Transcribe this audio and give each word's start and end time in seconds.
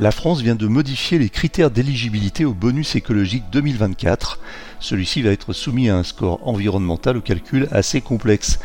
La 0.00 0.12
France 0.12 0.40
vient 0.40 0.54
de 0.54 0.66
modifier 0.66 1.18
les 1.18 1.28
critères 1.28 1.70
d'éligibilité 1.70 2.46
au 2.46 2.54
bonus 2.54 2.96
écologique 2.96 3.44
2024. 3.52 4.38
Celui-ci 4.80 5.20
va 5.20 5.30
être 5.30 5.52
soumis 5.52 5.90
à 5.90 5.98
un 5.98 6.04
score 6.04 6.40
environnemental 6.48 7.18
au 7.18 7.20
calcul 7.20 7.68
assez 7.70 8.00
complexe. 8.00 8.60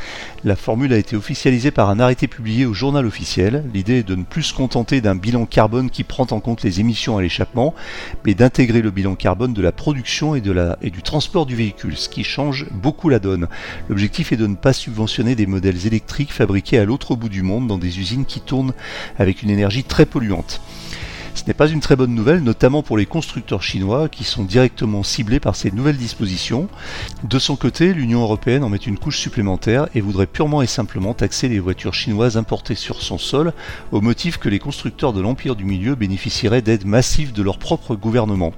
La 0.45 0.55
formule 0.55 0.93
a 0.93 0.97
été 0.97 1.17
officialisée 1.17 1.71
par 1.71 1.89
un 1.89 1.99
arrêté 1.99 2.29
publié 2.29 2.65
au 2.65 2.73
journal 2.73 3.05
officiel. 3.05 3.65
L'idée 3.73 3.97
est 3.97 4.07
de 4.07 4.15
ne 4.15 4.23
plus 4.23 4.43
se 4.43 4.53
contenter 4.53 5.01
d'un 5.01 5.17
bilan 5.17 5.45
carbone 5.45 5.89
qui 5.89 6.05
prend 6.05 6.25
en 6.31 6.39
compte 6.39 6.63
les 6.63 6.79
émissions 6.79 7.17
à 7.17 7.21
l'échappement, 7.21 7.75
mais 8.25 8.33
d'intégrer 8.33 8.81
le 8.81 8.91
bilan 8.91 9.15
carbone 9.15 9.53
de 9.53 9.61
la 9.61 9.73
production 9.73 10.37
et, 10.37 10.43
et 10.81 10.89
du 10.89 11.01
transport 11.01 11.45
du 11.45 11.57
véhicule, 11.57 11.97
ce 11.97 12.07
qui 12.07 12.23
change 12.23 12.65
beaucoup 12.71 13.09
la 13.09 13.19
donne. 13.19 13.49
L'objectif 13.89 14.31
est 14.31 14.37
de 14.37 14.47
ne 14.47 14.55
pas 14.55 14.71
subventionner 14.71 15.35
des 15.35 15.47
modèles 15.47 15.85
électriques 15.85 16.31
fabriqués 16.31 16.79
à 16.79 16.85
l'autre 16.85 17.17
bout 17.17 17.27
du 17.27 17.41
monde 17.41 17.67
dans 17.67 17.77
des 17.77 17.99
usines 17.99 18.23
qui 18.23 18.39
tournent 18.39 18.73
avec 19.19 19.43
une 19.43 19.49
énergie 19.49 19.83
très 19.83 20.05
polluante. 20.05 20.61
Ce 21.35 21.43
n'est 21.47 21.53
pas 21.53 21.67
une 21.67 21.81
très 21.81 21.97
bonne 21.97 22.15
nouvelle, 22.15 22.41
notamment 22.41 22.81
pour 22.81 22.97
les 22.97 23.05
constructeurs 23.05 23.61
chinois 23.61 24.07
qui 24.07 24.23
sont 24.23 24.45
directement 24.45 25.03
ciblés 25.03 25.41
par 25.41 25.57
ces 25.57 25.69
nouvelles 25.69 25.97
dispositions. 25.97 26.69
De 27.25 27.39
son 27.39 27.57
côté, 27.57 27.93
l'Union 27.93 28.21
européenne 28.21 28.63
en 28.63 28.69
met 28.69 28.77
une 28.77 28.97
couche 28.97 29.19
supplémentaire 29.19 29.87
et 29.93 29.99
voudrait 29.99 30.27
purement 30.27 30.61
et 30.61 30.67
simplement 30.67 31.13
taxer 31.13 31.49
les 31.49 31.59
voitures 31.59 31.93
chinoises 31.93 32.37
importées 32.37 32.73
sur 32.73 33.01
son 33.01 33.17
sol 33.17 33.51
au 33.91 33.99
motif 33.99 34.37
que 34.37 34.47
les 34.47 34.59
constructeurs 34.59 35.11
de 35.11 35.19
l'Empire 35.19 35.57
du 35.57 35.65
Milieu 35.65 35.95
bénéficieraient 35.95 36.61
d'aides 36.61 36.85
massives 36.85 37.33
de 37.33 37.43
leur 37.43 37.57
propre 37.57 37.95
gouvernement. 37.97 38.53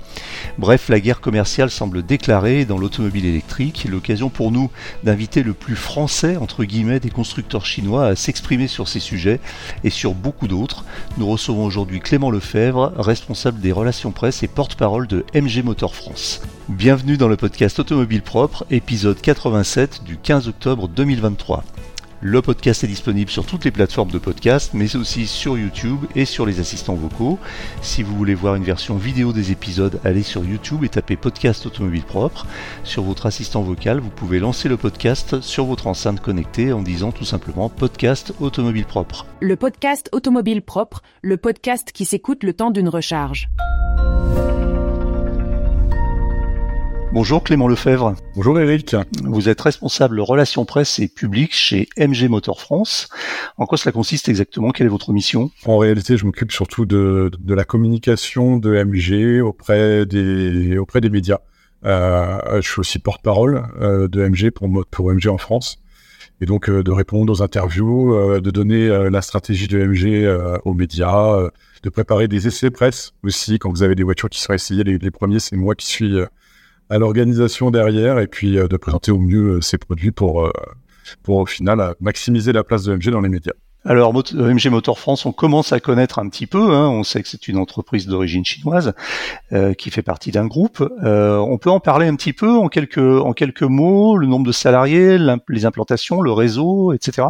Bref, 0.59 0.87
la 0.87 0.99
guerre 0.99 1.19
commerciale 1.19 1.71
semble 1.71 2.05
déclarée 2.05 2.63
dans 2.63 2.77
l'automobile 2.77 3.25
électrique, 3.25 3.87
l'occasion 3.89 4.29
pour 4.29 4.51
nous 4.51 4.69
d'inviter 5.03 5.41
le 5.41 5.53
plus 5.53 5.75
français 5.75 6.37
entre 6.37 6.63
guillemets 6.63 6.99
des 6.99 7.09
constructeurs 7.09 7.65
chinois 7.65 8.05
à 8.05 8.15
s'exprimer 8.15 8.67
sur 8.67 8.87
ces 8.87 8.99
sujets 8.99 9.39
et 9.83 9.89
sur 9.89 10.13
beaucoup 10.13 10.47
d'autres. 10.47 10.85
Nous 11.17 11.27
recevons 11.27 11.65
aujourd'hui 11.65 11.99
Clément 11.99 12.29
Lefebvre 12.29 12.66
responsable 12.71 13.59
des 13.59 13.71
relations 13.71 14.11
presse 14.11 14.43
et 14.43 14.47
porte-parole 14.47 15.07
de 15.07 15.25
MG 15.33 15.63
Motor 15.63 15.95
France. 15.95 16.41
Bienvenue 16.69 17.17
dans 17.17 17.27
le 17.27 17.37
podcast 17.37 17.79
Automobile 17.79 18.21
Propre, 18.21 18.65
épisode 18.69 19.19
87 19.21 20.03
du 20.03 20.17
15 20.17 20.47
octobre 20.47 20.87
2023. 20.87 21.63
Le 22.21 22.41
podcast 22.41 22.83
est 22.83 22.87
disponible 22.87 23.29
sur 23.29 23.45
toutes 23.45 23.63
les 23.63 23.69
plateformes 23.69 24.09
de 24.09 24.17
podcast, 24.17 24.71
mais 24.73 24.95
aussi 24.95 25.27
sur 25.27 25.55
YouTube 25.55 25.99
et 26.15 26.25
sur 26.25 26.47
les 26.47 26.59
assistants 26.59 26.95
vocaux. 26.95 27.37
Si 27.83 28.01
vous 28.01 28.15
voulez 28.15 28.33
voir 28.33 28.55
une 28.55 28.63
version 28.63 28.97
vidéo 28.97 29.33
des 29.33 29.51
épisodes, 29.51 29.99
allez 30.03 30.23
sur 30.23 30.43
YouTube 30.43 30.83
et 30.83 30.89
tapez 30.89 31.15
podcast 31.15 31.67
automobile 31.67 32.03
propre. 32.03 32.47
Sur 32.83 33.03
votre 33.03 33.27
assistant 33.27 33.61
vocal, 33.61 33.99
vous 33.99 34.09
pouvez 34.09 34.39
lancer 34.39 34.67
le 34.67 34.77
podcast 34.77 35.41
sur 35.41 35.65
votre 35.65 35.85
enceinte 35.85 36.19
connectée 36.19 36.73
en 36.73 36.81
disant 36.81 37.11
tout 37.11 37.25
simplement 37.25 37.69
podcast 37.69 38.33
automobile 38.39 38.85
propre. 38.85 39.27
Le 39.39 39.55
podcast 39.55 40.09
automobile 40.11 40.63
propre, 40.63 41.03
le 41.21 41.37
podcast 41.37 41.91
qui 41.91 42.05
s'écoute 42.05 42.43
le 42.43 42.53
temps 42.53 42.71
d'une 42.71 42.89
recharge. 42.89 43.47
Bonjour 47.13 47.43
Clément 47.43 47.67
Lefebvre. 47.67 48.15
Bonjour 48.35 48.59
Eric. 48.59 48.95
Vous 49.23 49.49
êtes 49.49 49.61
responsable 49.61 50.19
relations 50.19 50.65
presse 50.65 50.99
et 50.99 51.07
public 51.07 51.53
chez 51.53 51.87
MG 51.97 52.27
Motor 52.29 52.59
France. 52.59 53.07
En 53.57 53.65
quoi 53.65 53.77
cela 53.77 53.91
consiste 53.91 54.29
exactement? 54.29 54.71
Quelle 54.71 54.87
est 54.87 54.89
votre 54.89 55.13
mission? 55.13 55.49
En 55.65 55.77
réalité, 55.77 56.17
je 56.17 56.25
m'occupe 56.25 56.51
surtout 56.51 56.85
de, 56.85 57.31
de, 57.39 57.53
la 57.53 57.63
communication 57.63 58.57
de 58.57 58.83
MG 58.83 59.41
auprès 59.41 60.05
des, 60.05 60.77
auprès 60.77 61.01
des 61.01 61.09
médias. 61.09 61.39
Euh, 61.85 62.61
je 62.61 62.69
suis 62.69 62.79
aussi 62.79 62.99
porte-parole 62.99 63.63
euh, 63.79 64.07
de 64.07 64.27
MG 64.27 64.51
pour, 64.51 64.69
pour 64.91 65.11
MG 65.11 65.27
en 65.27 65.37
France. 65.37 65.79
Et 66.39 66.45
donc 66.45 66.69
euh, 66.69 66.83
de 66.83 66.91
répondre 66.91 67.33
aux 67.33 67.41
interviews, 67.41 68.13
euh, 68.13 68.41
de 68.41 68.51
donner 68.51 68.87
euh, 68.87 69.09
la 69.09 69.21
stratégie 69.21 69.67
de 69.67 69.79
MG 69.79 70.27
aux 70.65 70.73
médias, 70.73 71.49
de 71.83 71.89
préparer 71.89 72.27
des 72.27 72.47
essais 72.47 72.69
presse 72.69 73.13
aussi. 73.23 73.59
Quand 73.59 73.69
vous 73.69 73.83
avez 73.83 73.95
des 73.95 74.03
voitures 74.03 74.29
qui 74.29 74.39
sont 74.39 74.53
essayées, 74.53 74.83
les, 74.83 74.97
les 74.97 75.11
premiers, 75.11 75.39
c'est 75.39 75.55
moi 75.55 75.75
qui 75.75 75.87
suis 75.87 76.15
à 76.89 76.97
l'organisation 76.97 77.71
derrière 77.71 78.19
et 78.19 78.27
puis 78.27 78.57
euh, 78.57 78.67
de 78.67 78.77
présenter 78.77 79.11
au 79.11 79.19
mieux 79.19 79.61
ses 79.61 79.75
euh, 79.75 79.79
produits 79.79 80.11
pour, 80.11 80.45
euh, 80.45 80.51
pour 81.23 81.37
au 81.37 81.45
final 81.45 81.95
maximiser 81.99 82.53
la 82.53 82.63
place 82.63 82.83
de 82.83 82.95
MG 82.95 83.09
dans 83.09 83.21
les 83.21 83.29
médias. 83.29 83.53
Alors 83.87 84.13
MG 84.13 84.69
Motor 84.69 84.99
France, 84.99 85.25
on 85.25 85.31
commence 85.31 85.71
à 85.71 85.79
connaître 85.79 86.19
un 86.19 86.27
petit 86.27 86.45
peu. 86.45 86.73
Hein. 86.73 86.89
on 86.89 87.03
sait 87.03 87.23
que 87.23 87.29
c'est 87.29 87.47
une 87.47 87.57
entreprise 87.57 88.05
d'origine 88.05 88.43
chinoise 88.43 88.93
euh, 89.53 89.73
qui 89.73 89.91
fait 89.91 90.01
partie 90.01 90.31
d'un 90.31 90.45
groupe. 90.45 90.83
Euh, 91.03 91.37
on 91.37 91.57
peut 91.57 91.69
en 91.69 91.79
parler 91.79 92.07
un 92.07 92.15
petit 92.15 92.33
peu 92.33 92.51
en 92.51 92.67
quelques 92.67 92.97
en 92.97 93.31
quelques 93.31 93.63
mots, 93.63 94.17
le 94.17 94.27
nombre 94.27 94.45
de 94.45 94.51
salariés, 94.51 95.17
les 95.47 95.65
implantations, 95.65 96.21
le 96.21 96.33
réseau, 96.33 96.91
etc. 96.91 97.27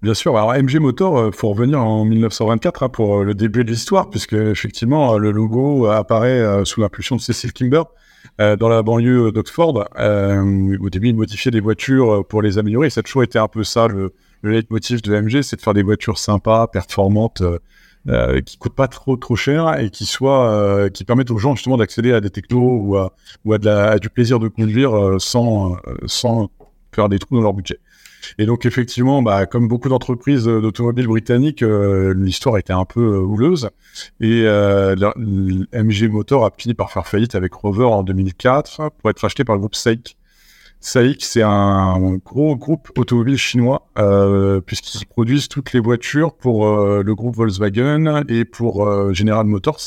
Bien 0.00 0.14
sûr. 0.14 0.34
Alors 0.38 0.54
MG 0.54 0.78
Motor, 0.78 1.34
faut 1.34 1.50
revenir 1.50 1.82
en 1.82 2.06
1924 2.06 2.84
hein, 2.84 2.88
pour 2.88 3.22
le 3.22 3.34
début 3.34 3.64
de 3.64 3.70
l'histoire, 3.70 4.08
puisque 4.08 4.32
effectivement 4.32 5.18
le 5.18 5.30
logo 5.30 5.86
apparaît 5.86 6.64
sous 6.64 6.80
l'impulsion 6.80 7.16
de 7.16 7.20
Cecil 7.20 7.52
Kimber, 7.52 7.82
euh, 8.40 8.56
dans 8.56 8.68
la 8.68 8.82
banlieue 8.82 9.32
d'Oxford. 9.32 9.88
Euh, 9.98 10.76
au 10.80 10.90
début, 10.90 11.08
ils 11.08 11.16
modifiaient 11.16 11.50
des 11.50 11.60
voitures 11.60 12.24
pour 12.26 12.42
les 12.42 12.58
améliorer. 12.58 12.90
Ça 12.90 13.00
a 13.00 13.02
toujours 13.02 13.22
été 13.22 13.38
un 13.38 13.48
peu 13.48 13.64
ça, 13.64 13.88
le, 13.88 14.12
le 14.42 14.52
leitmotiv 14.52 15.02
de 15.02 15.20
MG, 15.20 15.42
c'est 15.42 15.56
de 15.56 15.62
faire 15.62 15.74
des 15.74 15.82
voitures 15.82 16.18
sympas, 16.18 16.66
performantes, 16.66 17.42
euh, 18.08 18.40
qui 18.40 18.56
coûtent 18.56 18.74
pas 18.74 18.88
trop 18.88 19.16
trop 19.16 19.36
cher 19.36 19.78
et 19.78 19.90
qui 19.90 20.06
soient, 20.06 20.50
euh, 20.50 20.88
qui 20.88 21.04
permettent 21.04 21.30
aux 21.30 21.36
gens 21.36 21.54
justement 21.56 21.76
d'accéder 21.76 22.12
à 22.12 22.22
des 22.22 22.30
technos 22.30 22.80
ou 22.80 22.96
à, 22.96 23.12
ou 23.44 23.52
à, 23.52 23.58
de 23.58 23.66
la, 23.66 23.90
à 23.90 23.98
du 23.98 24.08
plaisir 24.08 24.38
de 24.38 24.48
conduire 24.48 24.96
euh, 24.96 25.18
sans, 25.18 25.76
sans 26.06 26.48
faire 26.94 27.10
des 27.10 27.18
trous 27.18 27.34
dans 27.34 27.42
leur 27.42 27.52
budget. 27.52 27.80
Et 28.38 28.46
donc 28.46 28.66
effectivement, 28.66 29.22
bah, 29.22 29.46
comme 29.46 29.68
beaucoup 29.68 29.88
d'entreprises 29.88 30.44
d'automobiles 30.44 31.06
britanniques, 31.06 31.62
euh, 31.62 32.14
l'histoire 32.14 32.58
était 32.58 32.72
un 32.72 32.84
peu 32.84 33.00
euh, 33.00 33.20
houleuse. 33.20 33.70
Et 34.20 34.42
euh, 34.44 34.94
MG 35.72 36.08
Motor 36.10 36.44
a 36.44 36.50
fini 36.56 36.74
par 36.74 36.90
faire 36.90 37.06
faillite 37.06 37.34
avec 37.34 37.54
Rover 37.54 37.84
en 37.84 38.02
2004 38.02 38.90
pour 38.98 39.10
être 39.10 39.24
acheté 39.24 39.44
par 39.44 39.56
le 39.56 39.60
groupe 39.60 39.74
SAIC. 39.74 40.16
SAIC, 40.80 41.24
c'est 41.24 41.42
un 41.42 42.18
gros 42.24 42.56
groupe 42.56 42.90
automobile 42.96 43.36
chinois 43.36 43.88
euh, 43.98 44.60
puisqu'ils 44.60 45.06
produisent 45.06 45.48
toutes 45.48 45.72
les 45.72 45.80
voitures 45.80 46.34
pour 46.34 46.66
euh, 46.66 47.02
le 47.02 47.14
groupe 47.14 47.34
Volkswagen 47.36 48.24
et 48.28 48.44
pour 48.44 48.86
euh, 48.86 49.12
General 49.12 49.44
Motors 49.44 49.80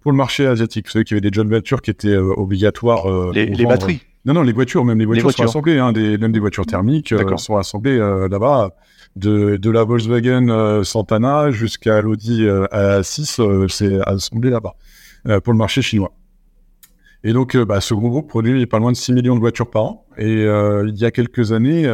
pour 0.00 0.10
le 0.10 0.16
marché 0.16 0.46
asiatique. 0.46 0.86
Vous 0.86 0.92
savez 0.92 1.04
qu'il 1.04 1.16
y 1.16 1.20
avait 1.20 1.30
des 1.30 1.34
joint 1.34 1.48
ventures 1.48 1.82
qui 1.82 1.90
étaient 1.90 2.16
obligatoires. 2.16 3.32
les, 3.32 3.46
les 3.46 3.66
batteries. 3.66 4.00
Non, 4.24 4.34
non, 4.34 4.42
les 4.42 4.52
voitures, 4.52 4.84
même 4.84 4.98
les 4.98 5.04
voitures, 5.04 5.32
sont 5.32 5.42
assemblées, 5.42 5.78
hein, 5.78 5.92
des, 5.92 6.16
même 6.16 6.30
des 6.30 6.38
voitures 6.38 6.64
thermiques 6.64 7.12
euh, 7.12 7.36
sont 7.38 7.56
assemblées 7.56 7.98
euh, 7.98 8.28
là-bas. 8.28 8.70
De, 9.14 9.56
de 9.56 9.70
la 9.70 9.84
Volkswagen 9.84 10.48
euh, 10.48 10.84
Santana 10.84 11.50
jusqu'à 11.50 12.00
l'Audi 12.00 12.46
A6, 12.46 13.68
c'est 13.68 14.00
assemblé 14.06 14.48
là-bas 14.48 14.74
pour 15.40 15.52
le 15.52 15.58
marché 15.58 15.82
chinois. 15.82 16.12
Et 17.24 17.32
donc, 17.32 17.56
bah, 17.56 17.80
ce 17.80 17.94
gros 17.94 18.08
groupe 18.08 18.28
produit 18.28 18.64
pas 18.66 18.78
loin 18.78 18.90
de 18.90 18.96
6 18.96 19.12
millions 19.12 19.34
de 19.34 19.40
voitures 19.40 19.70
par 19.70 19.82
an. 19.84 20.06
Et 20.16 20.44
il 20.44 20.94
y 20.96 21.04
a 21.04 21.10
quelques 21.10 21.52
années, 21.52 21.86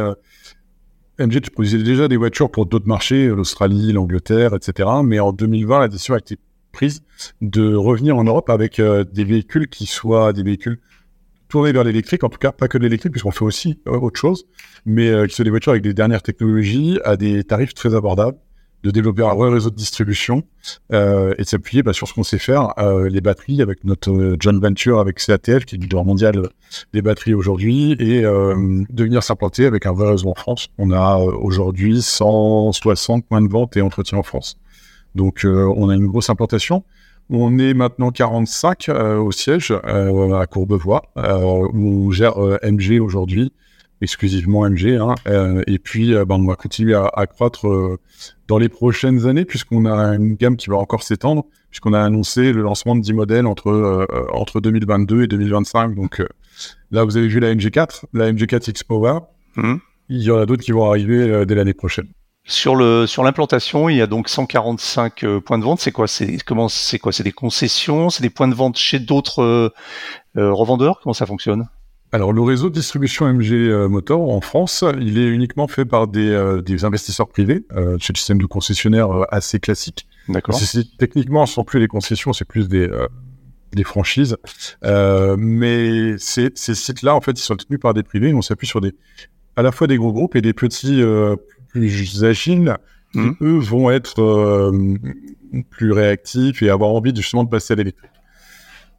MG 1.19 1.49
produisait 1.51 1.83
déjà 1.83 2.07
des 2.07 2.15
voitures 2.15 2.49
pour 2.49 2.65
d'autres 2.65 2.87
marchés, 2.87 3.27
l'Australie, 3.27 3.91
l'Angleterre, 3.91 4.55
etc. 4.55 4.89
Mais 5.03 5.19
en 5.19 5.33
2020, 5.33 5.79
la 5.79 5.87
décision 5.89 6.13
a 6.13 6.19
été 6.19 6.37
prise 6.71 7.03
de 7.41 7.75
revenir 7.75 8.17
en 8.17 8.23
Europe 8.23 8.49
avec 8.49 8.79
des 8.79 9.23
véhicules 9.23 9.67
qui 9.67 9.87
soient 9.87 10.31
des 10.31 10.43
véhicules 10.43 10.79
tourner 11.49 11.71
vers 11.71 11.83
l'électrique, 11.83 12.23
en 12.23 12.29
tout 12.29 12.37
cas, 12.37 12.51
pas 12.51 12.67
que 12.67 12.77
de 12.77 12.83
l'électrique, 12.83 13.11
puisqu'on 13.11 13.31
fait 13.31 13.45
aussi 13.45 13.79
euh, 13.87 13.99
autre 13.99 14.19
chose, 14.19 14.45
mais 14.85 15.09
euh, 15.09 15.27
qui 15.27 15.35
sont 15.35 15.43
des 15.43 15.49
voitures 15.49 15.71
avec 15.71 15.83
des 15.83 15.93
dernières 15.93 16.21
technologies 16.21 16.99
à 17.03 17.17
des 17.17 17.43
tarifs 17.43 17.73
très 17.73 17.95
abordables, 17.95 18.37
de 18.83 18.91
développer 18.91 19.23
un 19.23 19.33
vrai 19.33 19.49
réseau 19.49 19.69
de 19.69 19.75
distribution 19.75 20.43
euh, 20.93 21.33
et 21.37 21.43
de 21.43 21.47
s'appuyer 21.47 21.83
bah, 21.83 21.93
sur 21.93 22.07
ce 22.07 22.13
qu'on 22.13 22.23
sait 22.23 22.37
faire, 22.37 22.73
euh, 22.79 23.09
les 23.09 23.19
batteries 23.19 23.61
avec 23.61 23.83
notre 23.83 24.11
euh, 24.11 24.37
joint 24.39 24.57
venture 24.57 24.99
avec 24.99 25.19
CATL, 25.19 25.65
qui 25.65 25.75
est 25.75 25.77
le 25.77 25.83
leader 25.83 26.05
mondial 26.05 26.49
des 26.93 27.01
batteries 27.01 27.33
aujourd'hui, 27.33 27.93
et 27.99 28.21
de 28.21 29.03
venir 29.03 29.23
s'implanter 29.23 29.65
avec 29.65 29.85
un 29.85 29.91
vrai 29.91 30.11
réseau 30.11 30.29
en 30.29 30.35
France. 30.35 30.69
On 30.77 30.91
a 30.91 31.17
aujourd'hui 31.17 32.01
160 32.01 33.25
points 33.25 33.41
de 33.41 33.49
vente 33.49 33.75
et 33.75 33.81
entretien 33.81 34.17
en 34.17 34.23
France. 34.23 34.57
Donc 35.15 35.41
on 35.45 35.89
a 35.89 35.95
une 35.95 36.05
grosse 36.05 36.29
implantation. 36.29 36.83
On 37.31 37.59
est 37.59 37.75
maintenant 37.75 38.09
45 38.09 38.89
euh, 38.89 39.17
au 39.17 39.31
siège 39.31 39.71
euh, 39.71 40.39
à 40.39 40.47
Courbevoie, 40.47 41.03
euh, 41.17 41.67
où 41.73 42.07
on 42.07 42.11
gère 42.11 42.37
MG 42.63 42.99
aujourd'hui, 42.99 43.53
exclusivement 44.01 44.67
MG. 44.67 44.97
Hein, 44.99 45.13
et 45.67 45.77
puis, 45.77 46.13
ben, 46.13 46.35
on 46.35 46.45
va 46.45 46.55
continuer 46.55 46.95
à, 46.95 47.07
à 47.13 47.27
croître 47.27 47.67
dans 48.47 48.57
les 48.57 48.69
prochaines 48.69 49.27
années, 49.27 49.45
puisqu'on 49.45 49.85
a 49.85 50.15
une 50.15 50.33
gamme 50.35 50.57
qui 50.57 50.71
va 50.71 50.77
encore 50.77 51.03
s'étendre, 51.03 51.45
puisqu'on 51.69 51.93
a 51.93 52.01
annoncé 52.01 52.51
le 52.51 52.63
lancement 52.63 52.95
de 52.95 53.01
10 53.01 53.13
modèles 53.13 53.45
entre, 53.45 54.07
entre 54.33 54.59
2022 54.59 55.23
et 55.23 55.27
2025. 55.27 55.93
Donc 55.93 56.23
là, 56.89 57.03
vous 57.03 57.15
avez 57.15 57.27
vu 57.27 57.39
la 57.39 57.53
MG4, 57.53 58.05
la 58.13 58.31
MG4 58.31 58.71
X-Power. 58.71 59.19
Mmh. 59.55 59.75
Il 60.09 60.23
y 60.23 60.31
en 60.31 60.37
a 60.37 60.47
d'autres 60.47 60.63
qui 60.63 60.71
vont 60.71 60.89
arriver 60.89 61.45
dès 61.45 61.53
l'année 61.53 61.75
prochaine. 61.75 62.07
Sur 62.49 62.75
le 62.75 63.07
sur 63.07 63.23
l'implantation, 63.23 63.87
il 63.87 63.97
y 63.97 64.01
a 64.01 64.07
donc 64.07 64.27
145 64.27 65.23
euh, 65.23 65.39
points 65.39 65.57
de 65.57 65.63
vente. 65.63 65.79
C'est 65.79 65.91
quoi? 65.91 66.07
C'est 66.07 66.37
comment 66.43 66.67
C'est 66.67 66.99
quoi? 66.99 67.11
C'est 67.11 67.23
des 67.23 67.31
concessions? 67.31 68.09
C'est 68.09 68.23
des 68.23 68.29
points 68.29 68.47
de 68.47 68.55
vente 68.55 68.77
chez 68.77 68.99
d'autres 68.99 69.41
euh, 69.41 69.69
euh, 70.37 70.51
revendeurs? 70.51 70.99
Comment 71.01 71.13
ça 71.13 71.25
fonctionne? 71.25 71.69
Alors 72.11 72.33
le 72.33 72.41
réseau 72.41 72.69
de 72.69 72.73
distribution 72.73 73.31
MG 73.31 73.87
Motor 73.87 74.31
en 74.31 74.41
France, 74.41 74.83
il 74.99 75.19
est 75.19 75.27
uniquement 75.27 75.67
fait 75.67 75.85
par 75.85 76.07
des, 76.07 76.59
des 76.65 76.83
investisseurs 76.83 77.29
privés, 77.29 77.65
euh, 77.73 77.97
chez 77.99 78.13
le 78.13 78.17
système 78.17 78.41
de 78.41 78.47
concessionnaire 78.47 79.09
assez 79.29 79.59
classique. 79.59 80.07
D'accord. 80.27 80.59
Techniquement, 80.97 81.45
ce 81.45 81.53
sont 81.53 81.63
plus 81.63 81.79
des 81.79 81.87
concessions, 81.87 82.33
c'est 82.33 82.45
plus 82.45 82.67
des, 82.67 82.89
des 83.73 83.83
franchises. 83.83 84.37
Euh, 84.83 85.35
mais 85.37 86.17
ces, 86.17 86.51
ces 86.55 86.75
sites-là, 86.75 87.15
en 87.15 87.21
fait, 87.21 87.31
ils 87.31 87.43
sont 87.43 87.55
tenus 87.55 87.79
par 87.79 87.93
des 87.93 88.03
privés. 88.03 88.33
On 88.33 88.41
s'appuie 88.41 88.67
sur 88.67 88.81
des, 88.81 88.95
à 89.55 89.61
la 89.61 89.71
fois 89.71 89.87
des 89.87 89.97
gros 89.97 90.11
groupes 90.11 90.35
et 90.35 90.41
des 90.41 90.53
petits 90.53 91.01
euh, 91.01 91.35
plus 91.69 92.23
agiles 92.23 92.77
qui, 93.11 93.19
mmh. 93.19 93.35
eux, 93.41 93.59
vont 93.59 93.89
être 93.89 94.21
euh, 94.21 94.97
plus 95.69 95.91
réactifs 95.91 96.61
et 96.61 96.69
avoir 96.69 96.91
envie 96.91 97.15
justement 97.15 97.43
de 97.43 97.49
passer 97.49 97.73
à 97.73 97.75
l'électrique. 97.77 98.11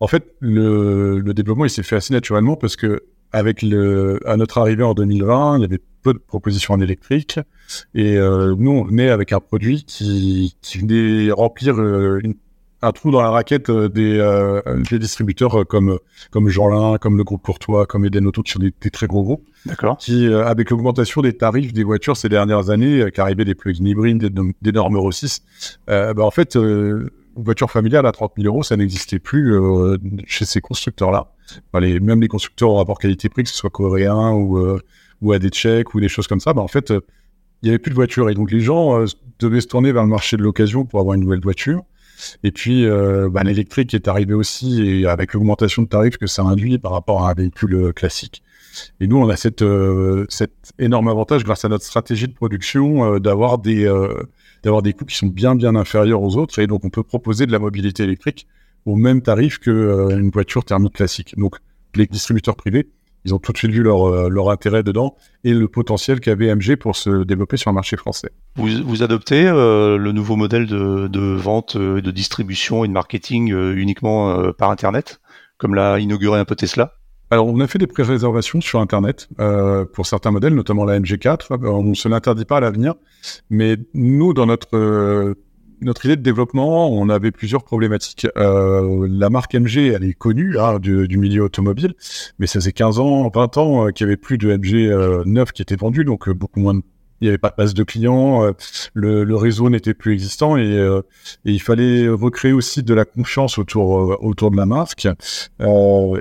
En 0.01 0.07
fait, 0.07 0.35
le, 0.41 1.19
le 1.19 1.35
développement, 1.35 1.67
il 1.67 1.71
s'est 1.71 1.83
fait 1.83 1.97
assez 1.97 2.15
naturellement 2.15 2.57
parce 2.57 2.77
que 2.77 3.03
avec 3.33 3.63
le, 3.63 4.19
à 4.27 4.37
notre 4.37 4.59
arrivée 4.59 4.83
en 4.83 4.95
2020, 4.95 5.59
il 5.59 5.61
y 5.63 5.65
avait 5.65 5.81
peu 6.03 6.13
de 6.13 6.19
propositions 6.19 6.75
en 6.75 6.81
électrique 6.81 7.39
et 7.95 8.17
euh, 8.17 8.55
nous, 8.59 8.71
on 8.71 8.85
venait 8.85 9.11
avec 9.11 9.33
un 9.33 9.41
produit 9.41 9.85
qui, 9.85 10.57
qui 10.63 10.79
venait 10.79 11.31
remplir 11.31 11.79
euh, 11.79 12.21
une 12.25 12.35
un 12.82 12.93
trou 12.93 13.11
dans 13.11 13.21
la 13.21 13.31
raquette 13.31 13.69
euh, 13.69 13.88
des, 13.88 14.19
euh, 14.19 14.62
des 14.91 14.99
distributeurs 14.99 15.61
euh, 15.61 15.65
comme 15.65 15.99
comme 16.31 16.49
Jeanlin, 16.49 16.99
comme 16.99 17.17
le 17.17 17.25
groupe 17.25 17.43
Courtois, 17.43 17.87
comme 17.87 18.05
Eden 18.05 18.27
Auto, 18.27 18.43
qui 18.43 18.53
sont 18.53 18.59
des, 18.59 18.73
très 18.91 19.06
gros 19.06 19.23
groupes. 19.23 19.47
D'accord. 19.67 19.99
Qui, 19.99 20.27
avec 20.27 20.71
l'augmentation 20.71 21.21
des 21.21 21.35
tarifs 21.35 21.73
des 21.73 21.85
voitures 21.85 22.17
ces 22.17 22.29
dernières 22.29 22.71
années, 22.71 23.03
euh, 23.03 23.11
qu'arrivaient 23.11 23.44
des 23.44 23.55
plug-in 23.55 23.85
hybrides, 23.85 24.32
des, 24.62 24.73
normes 24.73 24.97
Euro 24.97 25.12
6, 25.12 25.43
bah, 25.87 26.15
en 26.19 26.31
fait, 26.31 26.55
une 26.55 27.11
voiture 27.37 27.71
familiale 27.71 28.06
à 28.06 28.12
30 28.12 28.32
000 28.37 28.47
euros, 28.47 28.62
ça 28.62 28.77
n'existait 28.77 29.19
plus 29.19 29.59
chez 30.26 30.44
ces 30.44 30.61
constructeurs-là. 30.61 31.33
les, 31.79 32.00
même 32.00 32.21
les 32.21 32.29
constructeurs 32.29 32.71
au 32.71 32.76
rapport 32.76 32.99
qualité-prix, 32.99 33.44
que 33.44 33.49
ce 33.49 33.56
soit 33.56 33.71
coréen 33.71 34.33
ou 34.33 34.59
ou 35.23 35.33
à 35.33 35.38
des 35.38 35.50
Tchèques 35.50 35.94
ou 35.94 36.00
des 36.00 36.09
choses 36.09 36.26
comme 36.26 36.41
ça, 36.41 36.55
bah, 36.55 36.62
en 36.62 36.69
fait, 36.69 36.91
il 36.91 37.65
n'y 37.65 37.69
avait 37.71 37.79
plus 37.79 37.91
de 37.91 37.94
voitures. 37.94 38.31
Et 38.31 38.35
donc, 38.35 38.50
les 38.50 38.61
gens 38.61 39.05
devaient 39.38 39.61
se 39.61 39.69
tourner 39.69 39.93
vers 39.93 40.03
le 40.03 40.09
marché 40.09 40.37
de 40.37 40.43
l'occasion 40.43 40.87
pour 40.87 41.00
avoir 41.00 41.15
une 41.15 41.23
nouvelle 41.23 41.41
voiture. 41.41 41.83
Et 42.43 42.53
puis, 42.53 42.87
euh, 42.87 43.29
bah, 43.31 43.43
l'électrique 43.43 43.95
est 43.95 44.09
arrivé 44.09 44.35
aussi, 44.35 44.83
et 44.83 45.07
avec 45.07 45.35
l'augmentation 45.35 45.83
de 45.83 45.89
tarifs 45.89 46.19
que 46.19 46.27
ça 46.27 46.43
induit 46.43 46.79
par 46.79 46.93
rapport 46.93 47.25
à 47.25 47.31
un 47.31 47.35
véhicule 47.35 47.75
euh, 47.75 47.93
classique. 47.93 48.43
Et 49.01 49.07
nous, 49.07 49.17
on 49.17 49.29
a 49.29 49.37
cette, 49.37 49.63
euh, 49.63 50.27
cet 50.29 50.53
énorme 50.79 51.09
avantage, 51.09 51.45
grâce 51.45 51.65
à 51.65 51.69
notre 51.69 51.85
stratégie 51.85 52.29
de 52.29 52.35
production, 52.35 53.19
d'avoir 53.19 53.59
des, 53.59 53.91
des 54.63 54.93
coûts 54.93 55.05
qui 55.05 55.17
sont 55.17 55.27
bien, 55.27 55.55
bien 55.55 55.75
inférieurs 55.75 56.23
aux 56.23 56.37
autres. 56.37 56.59
Et 56.61 56.67
donc, 56.67 56.85
on 56.85 56.91
peut 56.91 57.03
proposer 57.03 57.47
de 57.47 57.53
la 57.53 57.59
mobilité 57.59 58.05
électrique 58.05 58.47
au 58.87 58.97
même 58.97 59.23
tarif 59.23 59.59
qu'une 59.59 60.31
voiture 60.31 60.65
thermique 60.65 60.95
classique. 60.95 61.35
Donc, 61.37 61.57
les 61.97 62.07
distributeurs 62.07 62.57
privés 62.57 62.89
ils 63.25 63.35
ont 63.35 63.39
tout 63.39 63.53
de 63.53 63.59
suite 63.59 63.71
vu 63.71 63.83
leur, 63.83 64.09
euh, 64.09 64.29
leur 64.29 64.51
intérêt 64.51 64.83
dedans 64.83 65.17
et 65.45 65.53
le 65.53 65.69
potentiel 65.69 66.21
qu'avait 66.21 66.55
MG 66.55 66.77
pour 66.77 66.97
se 66.97 67.25
développer 67.25 67.57
sur 67.57 67.71
le 67.71 67.75
marché 67.75 67.97
français. 67.97 68.31
Vous, 68.57 68.69
vous 68.85 69.03
adoptez 69.03 69.47
euh, 69.47 69.97
le 69.97 70.13
nouveau 70.13 70.37
modèle 70.37 70.67
de, 70.67 71.09
de 71.09 71.21
vente, 71.21 71.77
euh, 71.77 72.01
de 72.01 72.11
distribution 72.11 72.85
et 72.85 72.89
de 72.89 72.93
marketing 72.93 73.53
uniquement 73.75 74.53
par 74.53 74.71
Internet, 74.71 75.21
comme 75.59 75.75
l'a 75.75 75.99
inauguré 75.99 76.39
un 76.39 76.45
peu 76.45 76.57
Tesla? 76.57 76.95
Alors, 77.33 77.47
on 77.47 77.61
a 77.61 77.69
fait 77.69 77.79
des 77.79 77.87
pré-réservations 77.87 78.61
sur 78.61 78.81
Internet 78.81 79.29
euh, 79.39 79.85
pour 79.85 80.05
certains 80.05 80.33
modèles, 80.33 80.55
notamment 80.55 80.85
la 80.85 80.99
MG4. 80.99 81.65
On 81.65 81.85
ne 81.85 81.95
se 81.95 82.09
l'interdit 82.09 82.45
pas 82.45 82.57
à 82.57 82.61
l'avenir, 82.61 82.95
mais 83.51 83.77
nous, 83.95 84.35
dans 84.35 84.47
notre 84.47 85.37
notre 85.81 86.05
idée 86.06 86.17
de 86.17 86.23
développement, 86.23 86.91
on 86.91 87.09
avait 87.09 87.31
plusieurs 87.31 87.62
problématiques. 87.65 88.27
Euh, 88.37 89.06
la 89.11 89.31
marque 89.31 89.55
MG, 89.55 89.93
elle 89.94 90.05
est 90.05 90.15
connue 90.15 90.59
hein, 90.59 90.79
du, 90.79 91.09
du, 91.09 91.19
milieu 91.19 91.44
automobile, 91.44 91.94
mais 92.38 92.47
ça 92.47 92.61
faisait 92.61 92.73
15 92.73 92.99
ans, 92.99 93.31
20 93.35 93.56
ans 93.59 93.87
euh, 93.87 93.91
qu'il 93.91 94.06
n'y 94.06 94.12
avait 94.12 94.17
plus 94.17 94.38
de 94.38 94.55
MG 94.55 94.75
euh, 94.75 95.23
neuf 95.27 95.53
qui 95.53 95.62
était 95.62 95.77
vendu, 95.77 96.05
donc 96.05 96.29
euh, 96.29 96.35
beaucoup 96.35 96.61
moins 96.61 96.75
de 96.75 96.82
il 97.23 97.25
n'y 97.25 97.29
avait 97.29 97.38
pas 97.38 97.50
de 97.50 97.56
base 97.56 97.75
de 97.75 97.82
clients, 97.82 98.44
euh, 98.44 98.53
le, 98.94 99.25
le, 99.25 99.37
réseau 99.37 99.69
n'était 99.69 99.93
plus 99.93 100.15
existant 100.15 100.56
et, 100.56 100.62
et, 101.44 101.53
il 101.53 101.61
fallait 101.61 102.09
recréer 102.09 102.53
aussi 102.53 102.83
de 102.83 102.94
la 102.94 103.05
confiance 103.05 103.59
autour 103.59 104.17
autour 104.25 104.50
de 104.50 104.56
la 104.56 104.65
marque. 104.65 105.06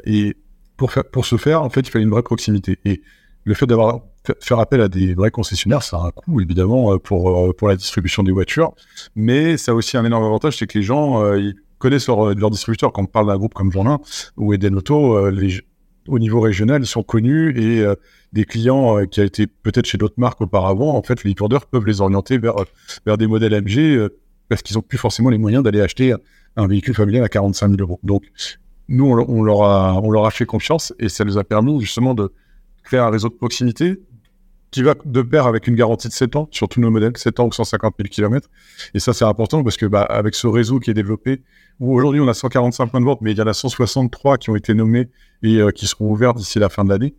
et 0.05 0.35
pour 0.75 0.91
faire 0.91 1.05
pour 1.05 1.25
ce 1.25 1.37
faire, 1.37 1.63
en 1.63 1.69
fait, 1.69 1.81
il 1.81 1.89
fallait 1.89 2.03
une 2.03 2.11
vraie 2.11 2.21
proximité. 2.21 2.79
Et 2.83 3.01
le 3.45 3.53
fait 3.53 3.65
d'avoir 3.65 4.01
faire 4.39 4.59
appel 4.59 4.81
à 4.81 4.87
des 4.87 5.13
vrais 5.13 5.31
concessionnaires, 5.31 5.83
ça 5.83 5.97
a 5.97 6.07
un 6.07 6.11
coût 6.11 6.41
évidemment 6.41 6.93
euh, 6.93 6.97
pour 6.97 7.29
euh, 7.29 7.53
pour 7.53 7.67
la 7.67 7.75
distribution 7.75 8.23
des 8.23 8.31
voitures, 8.31 8.73
mais 9.15 9.57
ça 9.57 9.71
a 9.71 9.75
aussi 9.75 9.97
un 9.97 10.05
énorme 10.05 10.23
avantage, 10.23 10.57
c'est 10.57 10.67
que 10.67 10.77
les 10.77 10.83
gens 10.83 11.23
euh, 11.23 11.51
connaissent 11.77 12.07
leur, 12.07 12.35
leur 12.35 12.49
distributeur. 12.49 12.91
Quand 12.91 13.03
on 13.03 13.05
parle 13.05 13.27
d'un 13.27 13.37
groupe 13.37 13.53
comme 13.53 13.71
Jeanlin 13.71 13.99
ou 14.37 14.53
Eden 14.53 14.75
Auto, 14.75 15.29
les, 15.29 15.61
au 16.07 16.19
niveau 16.19 16.41
régional, 16.41 16.81
ils 16.81 16.87
sont 16.87 17.03
connus 17.03 17.57
et 17.57 17.85
des 18.33 18.43
clients 18.43 19.05
qui 19.05 19.21
a 19.21 19.23
été 19.23 19.47
peut-être 19.47 19.85
chez 19.85 19.97
d'autres 19.97 20.15
marques 20.17 20.41
auparavant, 20.41 20.95
en 20.95 21.03
fait, 21.03 21.23
les 21.23 21.33
tourdeurs 21.35 21.67
peuvent 21.67 21.85
les 21.85 22.01
orienter 22.01 22.37
vers 22.37 22.55
vers 23.05 23.17
des 23.17 23.27
modèles 23.27 23.61
MG 23.61 24.09
parce 24.49 24.61
qu'ils 24.61 24.77
ont 24.77 24.81
plus 24.81 24.97
forcément 24.97 25.29
les 25.29 25.37
moyens 25.37 25.63
d'aller 25.63 25.79
acheter 25.79 26.13
un 26.57 26.67
véhicule 26.67 26.95
familial 26.95 27.23
à 27.23 27.29
45 27.29 27.69
000 27.69 27.81
euros. 27.81 27.99
Donc 28.03 28.23
nous, 28.89 29.05
on, 29.05 29.17
on, 29.29 29.43
leur 29.43 29.63
a 29.63 30.01
on 30.01 30.11
leur 30.11 30.25
a 30.25 30.31
fait 30.31 30.45
confiance 30.45 30.93
et 30.99 31.07
ça 31.07 31.23
nous 31.23 31.37
a 31.37 31.45
permis 31.45 31.79
justement 31.79 32.13
de 32.13 32.33
créer 32.89 32.99
un 32.99 33.09
réseau 33.09 33.29
de 33.29 33.35
proximité 33.35 33.99
qui 34.71 34.83
va 34.83 34.93
de 35.03 35.21
pair 35.21 35.47
avec 35.47 35.67
une 35.67 35.75
garantie 35.75 36.07
de 36.07 36.13
7 36.13 36.35
ans 36.35 36.47
sur 36.51 36.69
tous 36.69 36.79
nos 36.79 36.91
modèles, 36.91 37.13
7 37.15 37.39
ans 37.39 37.47
ou 37.47 37.51
150 37.51 37.95
000 37.97 38.09
km. 38.09 38.49
Et 38.93 38.99
ça, 38.99 39.13
c'est 39.13 39.25
important 39.25 39.63
parce 39.63 39.77
que 39.77 39.85
bah, 39.85 40.03
avec 40.03 40.35
ce 40.35 40.47
réseau 40.47 40.79
qui 40.79 40.91
est 40.91 40.93
développé, 40.93 41.41
où 41.79 41.95
aujourd'hui 41.95 42.21
on 42.21 42.27
a 42.27 42.33
145 42.33 42.87
points 42.87 42.99
de 42.99 43.05
vente, 43.05 43.21
mais 43.21 43.31
il 43.31 43.37
y 43.37 43.41
en 43.41 43.47
a 43.47 43.53
163 43.53 44.37
qui 44.37 44.49
ont 44.49 44.55
été 44.55 44.73
nommés 44.73 45.09
et 45.43 45.57
euh, 45.57 45.71
qui 45.71 45.87
seront 45.87 46.11
ouverts 46.11 46.33
d'ici 46.33 46.59
la 46.59 46.69
fin 46.69 46.83
de 46.83 46.89
l'année. 46.89 47.15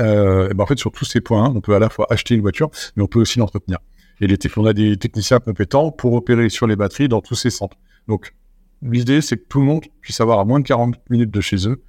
Euh, 0.00 0.48
ben 0.54 0.64
en 0.64 0.66
fait, 0.66 0.78
sur 0.78 0.92
tous 0.92 1.04
ces 1.04 1.20
points, 1.20 1.52
on 1.54 1.60
peut 1.60 1.74
à 1.74 1.78
la 1.78 1.90
fois 1.90 2.06
acheter 2.10 2.34
une 2.34 2.40
voiture, 2.40 2.70
mais 2.96 3.02
on 3.02 3.08
peut 3.08 3.20
aussi 3.20 3.38
l'entretenir. 3.38 3.78
Et 4.20 4.26
les 4.26 4.36
on 4.56 4.66
a 4.66 4.72
des 4.72 4.96
techniciens 4.96 5.40
compétents 5.40 5.90
pour 5.90 6.12
opérer 6.12 6.48
sur 6.48 6.66
les 6.66 6.76
batteries 6.76 7.08
dans 7.08 7.20
tous 7.20 7.34
ces 7.34 7.50
centres. 7.50 7.76
Donc, 8.06 8.34
l'idée, 8.82 9.20
c'est 9.20 9.36
que 9.36 9.44
tout 9.48 9.58
le 9.58 9.66
monde 9.66 9.84
puisse 10.00 10.20
avoir 10.20 10.38
à 10.38 10.44
moins 10.44 10.60
de 10.60 10.64
40 10.64 10.94
minutes 11.10 11.30
de 11.30 11.40
chez 11.40 11.68
eux 11.68 11.82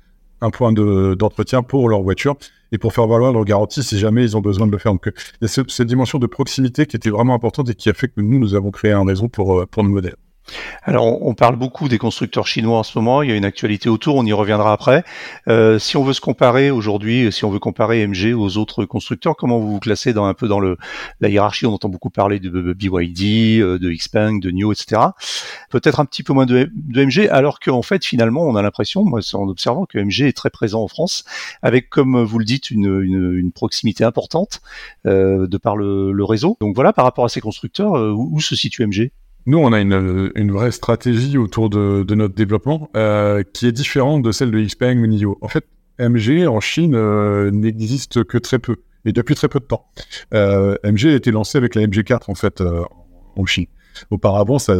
un 0.43 0.49
point 0.49 0.71
d'entretien 0.73 1.63
pour 1.63 1.89
leur 1.89 2.01
voiture 2.01 2.35
et 2.71 2.77
pour 2.77 2.93
faire 2.93 3.07
valoir 3.07 3.31
leur 3.31 3.45
garantie 3.45 3.81
si 3.81 3.97
jamais 3.97 4.23
ils 4.23 4.35
ont 4.35 4.41
besoin 4.41 4.67
de 4.67 4.71
le 4.71 4.77
faire. 4.77 4.91
Donc, 4.91 5.05
il 5.05 5.43
y 5.43 5.45
a 5.45 5.47
cette, 5.47 5.71
cette 5.71 5.87
dimension 5.87 6.19
de 6.19 6.27
proximité 6.27 6.85
qui 6.85 6.95
était 6.95 7.09
vraiment 7.09 7.33
importante 7.33 7.69
et 7.69 7.75
qui 7.75 7.89
a 7.89 7.93
fait 7.93 8.09
que 8.09 8.21
nous, 8.21 8.39
nous 8.39 8.55
avons 8.55 8.71
créé 8.71 8.91
un 8.91 9.05
réseau 9.05 9.29
pour, 9.29 9.59
euh, 9.59 9.65
pour 9.65 9.83
nos 9.83 9.89
modèles. 9.89 10.15
Alors, 10.83 11.25
on 11.25 11.33
parle 11.33 11.55
beaucoup 11.55 11.87
des 11.87 11.97
constructeurs 11.97 12.45
chinois 12.45 12.79
en 12.79 12.83
ce 12.83 12.97
moment. 12.97 13.21
Il 13.21 13.29
y 13.29 13.31
a 13.31 13.35
une 13.35 13.45
actualité 13.45 13.89
autour. 13.89 14.15
On 14.15 14.25
y 14.25 14.33
reviendra 14.33 14.73
après. 14.73 15.03
Euh, 15.47 15.79
si 15.79 15.95
on 15.95 16.03
veut 16.03 16.13
se 16.13 16.21
comparer 16.21 16.71
aujourd'hui, 16.71 17.31
si 17.31 17.45
on 17.45 17.49
veut 17.49 17.59
comparer 17.59 18.05
MG 18.05 18.33
aux 18.33 18.57
autres 18.57 18.85
constructeurs, 18.85 19.35
comment 19.37 19.59
vous 19.59 19.71
vous 19.71 19.79
classez 19.79 20.13
dans 20.13 20.25
un 20.25 20.33
peu 20.33 20.47
dans 20.47 20.59
le 20.59 20.77
la 21.21 21.29
hiérarchie? 21.29 21.65
On 21.65 21.73
entend 21.73 21.89
beaucoup 21.89 22.09
parler 22.09 22.39
de 22.39 22.73
BYD, 22.73 23.61
euh, 23.61 23.79
de 23.79 23.91
Xpeng, 23.91 24.39
de 24.39 24.51
NIO, 24.51 24.73
etc. 24.73 25.01
Peut-être 25.69 25.99
un 25.99 26.05
petit 26.05 26.23
peu 26.23 26.33
moins 26.33 26.45
de, 26.45 26.69
MG, 26.93 27.29
alors 27.29 27.59
qu'en 27.59 27.81
fait, 27.81 28.03
finalement, 28.05 28.41
on 28.41 28.55
a 28.55 28.61
l'impression, 28.61 29.05
moi, 29.05 29.21
en 29.33 29.47
observant 29.47 29.85
que 29.85 29.97
MG 29.97 30.27
est 30.27 30.35
très 30.35 30.49
présent 30.49 30.83
en 30.83 30.87
France, 30.87 31.23
avec, 31.61 31.89
comme 31.89 32.21
vous 32.23 32.39
le 32.39 32.45
dites, 32.45 32.71
une, 32.71 33.51
proximité 33.53 34.03
importante 34.03 34.61
euh, 35.05 35.47
de 35.47 35.57
par 35.57 35.77
le, 35.77 36.23
réseau. 36.23 36.57
Donc 36.61 36.75
voilà, 36.75 36.93
par 36.93 37.05
rapport 37.05 37.25
à 37.25 37.29
ces 37.29 37.41
constructeurs, 37.41 37.93
où 37.93 38.39
se 38.39 38.55
situe 38.55 38.85
MG 38.85 39.11
nous, 39.45 39.57
on 39.57 39.73
a 39.73 39.81
une, 39.81 40.31
une 40.35 40.51
vraie 40.51 40.71
stratégie 40.71 41.37
autour 41.37 41.69
de, 41.69 42.03
de 42.03 42.15
notre 42.15 42.33
développement 42.33 42.89
euh, 42.95 43.43
qui 43.53 43.67
est 43.67 43.71
différente 43.73 44.23
de 44.23 44.31
celle 44.31 44.51
de 44.51 44.61
Xpeng 44.61 44.99
ou 44.99 45.07
NIO. 45.07 45.37
En 45.41 45.49
fait, 45.49 45.65
MG 45.99 46.47
en 46.47 46.61
Chine 46.61 46.95
euh, 46.95 47.51
n'existe 47.51 48.23
que 48.23 48.37
très 48.37 48.59
peu 48.59 48.77
et 49.05 49.11
depuis 49.11 49.35
très 49.35 49.49
peu 49.49 49.59
de 49.59 49.65
temps. 49.65 49.85
Euh, 50.33 50.75
MG 50.85 51.07
a 51.07 51.15
été 51.15 51.31
lancé 51.31 51.57
avec 51.57 51.75
la 51.75 51.85
MG4 51.85 52.21
en 52.29 52.35
fait 52.35 52.63
en 53.35 53.45
Chine. 53.45 53.65
Auparavant, 54.11 54.59
ça, 54.59 54.75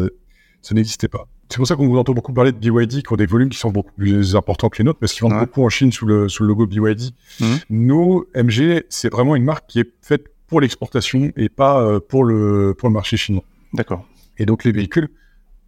ça 0.62 0.74
n'existait 0.74 1.10
pas. 1.10 1.28
C'est 1.50 1.58
pour 1.58 1.68
ça 1.68 1.76
qu'on 1.76 1.88
vous 1.88 1.98
entend 1.98 2.14
beaucoup 2.14 2.34
parler 2.34 2.54
de 2.54 2.58
BYD 2.58 3.04
qui 3.04 3.14
ont 3.14 3.18
des 3.18 3.26
volumes 3.26 3.50
qui 3.50 3.60
sont 3.60 3.70
beaucoup 3.70 3.92
plus 3.92 4.36
importants 4.38 4.70
que 4.70 4.78
les 4.78 4.86
nôtres 4.86 5.00
parce 5.00 5.12
qu'ils 5.14 5.24
vendent 5.24 5.40
beaucoup 5.40 5.64
en 5.64 5.70
Chine 5.70 5.92
sous 5.92 6.06
le, 6.06 6.30
sous 6.30 6.44
le 6.44 6.50
logo 6.50 6.66
BYD. 6.66 7.12
Mmh. 7.42 7.46
Nous, 7.70 8.26
MG, 8.34 8.86
c'est 8.88 9.12
vraiment 9.12 9.36
une 9.36 9.44
marque 9.44 9.68
qui 9.68 9.82
est 9.82 9.92
faite 10.02 10.28
pour 10.48 10.62
l'exportation 10.62 11.32
et 11.36 11.50
pas 11.50 12.00
pour 12.00 12.24
le, 12.24 12.74
pour 12.78 12.88
le 12.88 12.94
marché 12.94 13.18
chinois. 13.18 13.44
D'accord. 13.74 14.06
Et 14.38 14.46
donc, 14.46 14.64
les 14.64 14.72
véhicules 14.72 15.10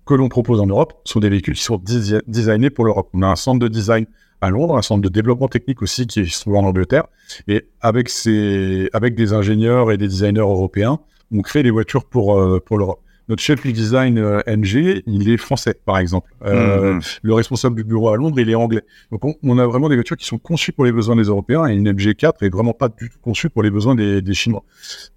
que 0.06 0.14
l'on 0.14 0.30
propose 0.30 0.60
en 0.60 0.68
Europe 0.68 0.94
sont 1.04 1.20
des 1.20 1.30
véhicules 1.30 1.56
qui 1.56 1.64
sont 1.64 1.82
designés 2.28 2.70
pour 2.70 2.86
l'Europe. 2.86 3.10
On 3.14 3.22
a 3.24 3.28
un 3.28 3.36
centre 3.36 3.60
de 3.60 3.68
design 3.68 4.06
à 4.42 4.50
Londres, 4.50 4.78
un 4.78 4.82
centre 4.82 5.02
de 5.02 5.10
développement 5.10 5.48
technique 5.48 5.82
aussi 5.82 6.06
qui 6.08 6.28
se 6.28 6.42
trouve 6.42 6.56
en 6.56 6.64
Angleterre. 6.64 7.06
Et 7.48 7.68
avec, 7.82 8.10
ces, 8.10 8.90
avec 8.94 9.16
des 9.16 9.34
ingénieurs 9.34 9.92
et 9.92 9.98
des 9.98 10.08
designers 10.08 10.40
européens, 10.42 11.00
on 11.34 11.42
crée 11.42 11.64
des 11.64 11.72
voitures 11.72 12.06
pour, 12.06 12.40
euh, 12.40 12.60
pour 12.64 12.78
l'Europe. 12.78 13.02
Notre 13.28 13.42
chef 13.42 13.64
du 13.64 13.74
design 13.74 14.20
euh, 14.20 14.42
NG, 14.46 15.02
il 15.08 15.30
est 15.30 15.38
français, 15.38 15.74
par 15.84 15.98
exemple. 15.98 16.32
Euh, 16.46 16.94
mmh. 16.94 17.02
Le 17.24 17.34
responsable 17.34 17.76
du 17.76 17.84
bureau 17.84 18.10
à 18.10 18.18
Londres, 18.18 18.40
il 18.40 18.48
est 18.48 18.56
anglais. 18.56 18.84
Donc, 19.12 19.26
on, 19.26 19.34
on, 19.42 19.58
a 19.58 19.66
vraiment 19.66 19.90
des 19.90 19.96
voitures 19.96 20.18
qui 20.18 20.28
sont 20.28 20.38
conçues 20.38 20.74
pour 20.74 20.86
les 20.86 20.92
besoins 20.92 21.16
des 21.16 21.24
Européens 21.24 21.66
et 21.66 21.74
une 21.74 21.92
MG4 21.92 22.46
est 22.46 22.50
vraiment 22.50 22.74
pas 22.74 22.88
du 22.88 23.10
tout 23.10 23.18
conçue 23.24 23.50
pour 23.50 23.64
les 23.64 23.72
besoins 23.72 23.96
des, 23.96 24.22
des 24.22 24.34
Chinois. 24.36 24.64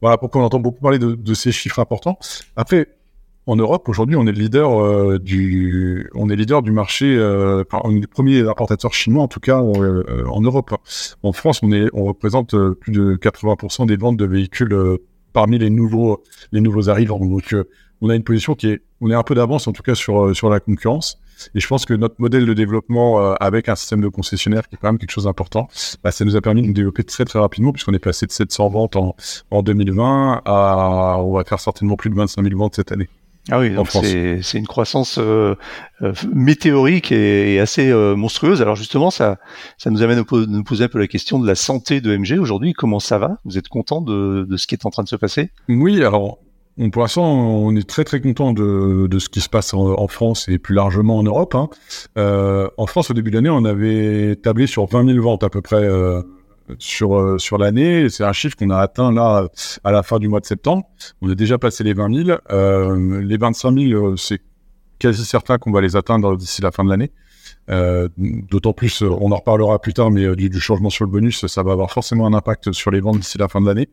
Voilà 0.00 0.16
pourquoi 0.16 0.40
on 0.40 0.44
entend 0.44 0.58
beaucoup 0.58 0.80
parler 0.80 0.98
de, 0.98 1.14
de 1.14 1.34
ces 1.34 1.52
chiffres 1.52 1.80
importants. 1.80 2.18
Après, 2.56 2.88
en 3.48 3.56
Europe, 3.56 3.88
aujourd'hui, 3.88 4.14
on 4.16 4.26
est 4.26 4.32
le 4.32 4.38
leader 4.38 4.78
euh, 4.78 5.18
du, 5.18 6.10
on 6.14 6.28
est 6.28 6.36
leader 6.36 6.60
du 6.60 6.70
marché, 6.70 7.16
euh, 7.16 7.64
on 7.82 7.96
est 7.96 8.00
les 8.00 8.06
premiers 8.06 8.46
importateurs 8.46 8.92
chinois, 8.92 9.22
en 9.22 9.28
tout 9.28 9.40
cas 9.40 9.62
euh, 9.62 10.26
en 10.26 10.42
Europe. 10.42 10.74
En 11.22 11.32
France, 11.32 11.60
on 11.62 11.72
est, 11.72 11.86
on 11.94 12.04
représente 12.04 12.52
euh, 12.52 12.74
plus 12.74 12.92
de 12.92 13.16
80% 13.16 13.86
des 13.86 13.96
ventes 13.96 14.18
de 14.18 14.26
véhicules 14.26 14.74
euh, 14.74 14.98
parmi 15.32 15.58
les 15.58 15.70
nouveaux, 15.70 16.22
les 16.52 16.60
nouveaux 16.60 16.90
arrivants. 16.90 17.18
Donc, 17.18 17.54
on 18.02 18.10
a 18.10 18.14
une 18.14 18.22
position 18.22 18.54
qui 18.54 18.68
est, 18.68 18.82
on 19.00 19.10
est 19.10 19.14
un 19.14 19.22
peu 19.22 19.34
d'avance 19.34 19.66
en 19.66 19.72
tout 19.72 19.82
cas 19.82 19.94
sur 19.94 20.36
sur 20.36 20.50
la 20.50 20.60
concurrence. 20.60 21.18
Et 21.54 21.60
je 21.60 21.66
pense 21.68 21.86
que 21.86 21.94
notre 21.94 22.16
modèle 22.18 22.44
de 22.44 22.52
développement 22.52 23.32
avec 23.34 23.68
un 23.68 23.76
système 23.76 24.00
de 24.00 24.08
concessionnaire 24.08 24.68
qui 24.68 24.74
est 24.74 24.78
quand 24.78 24.88
même 24.88 24.98
quelque 24.98 25.12
chose 25.12 25.24
d'important, 25.24 25.68
bah, 26.02 26.10
ça 26.10 26.24
nous 26.24 26.36
a 26.36 26.40
permis 26.40 26.62
de 26.62 26.66
nous 26.66 26.72
développer 26.72 27.04
très 27.04 27.24
très 27.24 27.38
rapidement 27.38 27.72
puisqu'on 27.72 27.94
est 27.94 28.00
passé 28.00 28.26
de 28.26 28.32
700 28.32 28.68
ventes 28.68 28.96
en, 28.96 29.14
en 29.50 29.62
2020 29.62 30.42
à 30.44 31.16
on 31.20 31.32
va 31.32 31.44
faire 31.44 31.60
certainement 31.60 31.96
plus 31.96 32.10
de 32.10 32.16
25 32.16 32.42
000 32.42 32.58
ventes 32.58 32.74
cette 32.76 32.92
année. 32.92 33.08
Ah 33.50 33.58
oui, 33.58 33.70
donc 33.70 33.88
c'est 33.90 34.58
une 34.58 34.66
croissance 34.66 35.18
euh, 35.18 35.54
euh, 36.02 36.12
météorique 36.34 37.12
et, 37.12 37.58
assez 37.60 37.90
euh, 37.90 38.14
monstrueuse. 38.14 38.60
Alors 38.60 38.76
justement, 38.76 39.10
ça, 39.10 39.38
ça 39.78 39.90
nous 39.90 40.02
amène 40.02 40.18
à 40.18 40.24
nous 40.46 40.64
poser 40.64 40.84
un 40.84 40.88
peu 40.88 40.98
la 40.98 41.06
question 41.06 41.38
de 41.38 41.46
la 41.46 41.54
santé 41.54 42.00
de 42.00 42.16
MG 42.16 42.38
aujourd'hui. 42.38 42.74
Comment 42.74 43.00
ça 43.00 43.18
va? 43.18 43.38
Vous 43.44 43.56
êtes 43.56 43.68
content 43.68 44.00
de, 44.02 44.46
de, 44.48 44.56
ce 44.56 44.66
qui 44.66 44.74
est 44.74 44.84
en 44.84 44.90
train 44.90 45.02
de 45.02 45.08
se 45.08 45.16
passer? 45.16 45.50
Oui, 45.68 46.02
alors 46.04 46.38
pour 46.92 47.02
l'instant, 47.02 47.24
on 47.24 47.74
est 47.74 47.88
très 47.88 48.04
très 48.04 48.20
content 48.20 48.52
de, 48.52 49.08
de 49.08 49.18
ce 49.18 49.28
qui 49.28 49.40
se 49.40 49.48
passe 49.48 49.74
en, 49.74 50.06
France 50.06 50.48
et 50.48 50.58
plus 50.58 50.76
largement 50.76 51.18
en 51.18 51.24
Europe. 51.24 51.56
Hein. 51.56 51.68
en 52.16 52.86
France, 52.86 53.10
au 53.10 53.14
début 53.14 53.30
de 53.30 53.36
l'année, 53.36 53.48
on 53.48 53.64
avait 53.64 54.36
tablé 54.36 54.68
sur 54.68 54.86
20 54.86 55.12
000 55.12 55.20
ventes 55.20 55.42
à 55.42 55.48
peu 55.48 55.60
près 55.60 55.88
sur, 56.78 57.18
euh, 57.18 57.38
sur 57.38 57.58
l'année. 57.58 58.08
C'est 58.08 58.24
un 58.24 58.32
chiffre 58.32 58.56
qu'on 58.56 58.70
a 58.70 58.78
atteint 58.78 59.12
là 59.12 59.48
à 59.84 59.92
la 59.92 60.02
fin 60.02 60.18
du 60.18 60.28
mois 60.28 60.40
de 60.40 60.46
septembre. 60.46 60.84
On 61.22 61.30
a 61.30 61.34
déjà 61.34 61.58
passé 61.58 61.84
les 61.84 61.94
20 61.94 62.24
000. 62.24 62.38
Euh, 62.50 63.22
les 63.22 63.36
25 63.36 63.78
000, 63.78 63.92
euh, 63.92 64.16
c'est 64.16 64.40
quasi 64.98 65.24
certain 65.24 65.58
qu'on 65.58 65.70
va 65.70 65.80
les 65.80 65.96
atteindre 65.96 66.36
d'ici 66.36 66.62
la 66.62 66.70
fin 66.70 66.84
de 66.84 66.90
l'année. 66.90 67.12
D'autant 68.18 68.72
plus, 68.72 69.02
on 69.02 69.30
en 69.30 69.36
reparlera 69.36 69.78
plus 69.78 69.94
tard, 69.94 70.10
mais 70.10 70.34
du, 70.36 70.60
changement 70.60 70.90
sur 70.90 71.04
le 71.04 71.10
bonus, 71.10 71.46
ça 71.46 71.62
va 71.62 71.72
avoir 71.72 71.90
forcément 71.90 72.26
un 72.26 72.32
impact 72.32 72.72
sur 72.72 72.90
les 72.90 73.00
ventes 73.00 73.18
d'ici 73.18 73.38
la 73.38 73.48
fin 73.48 73.60
de 73.60 73.66
l'année. 73.66 73.88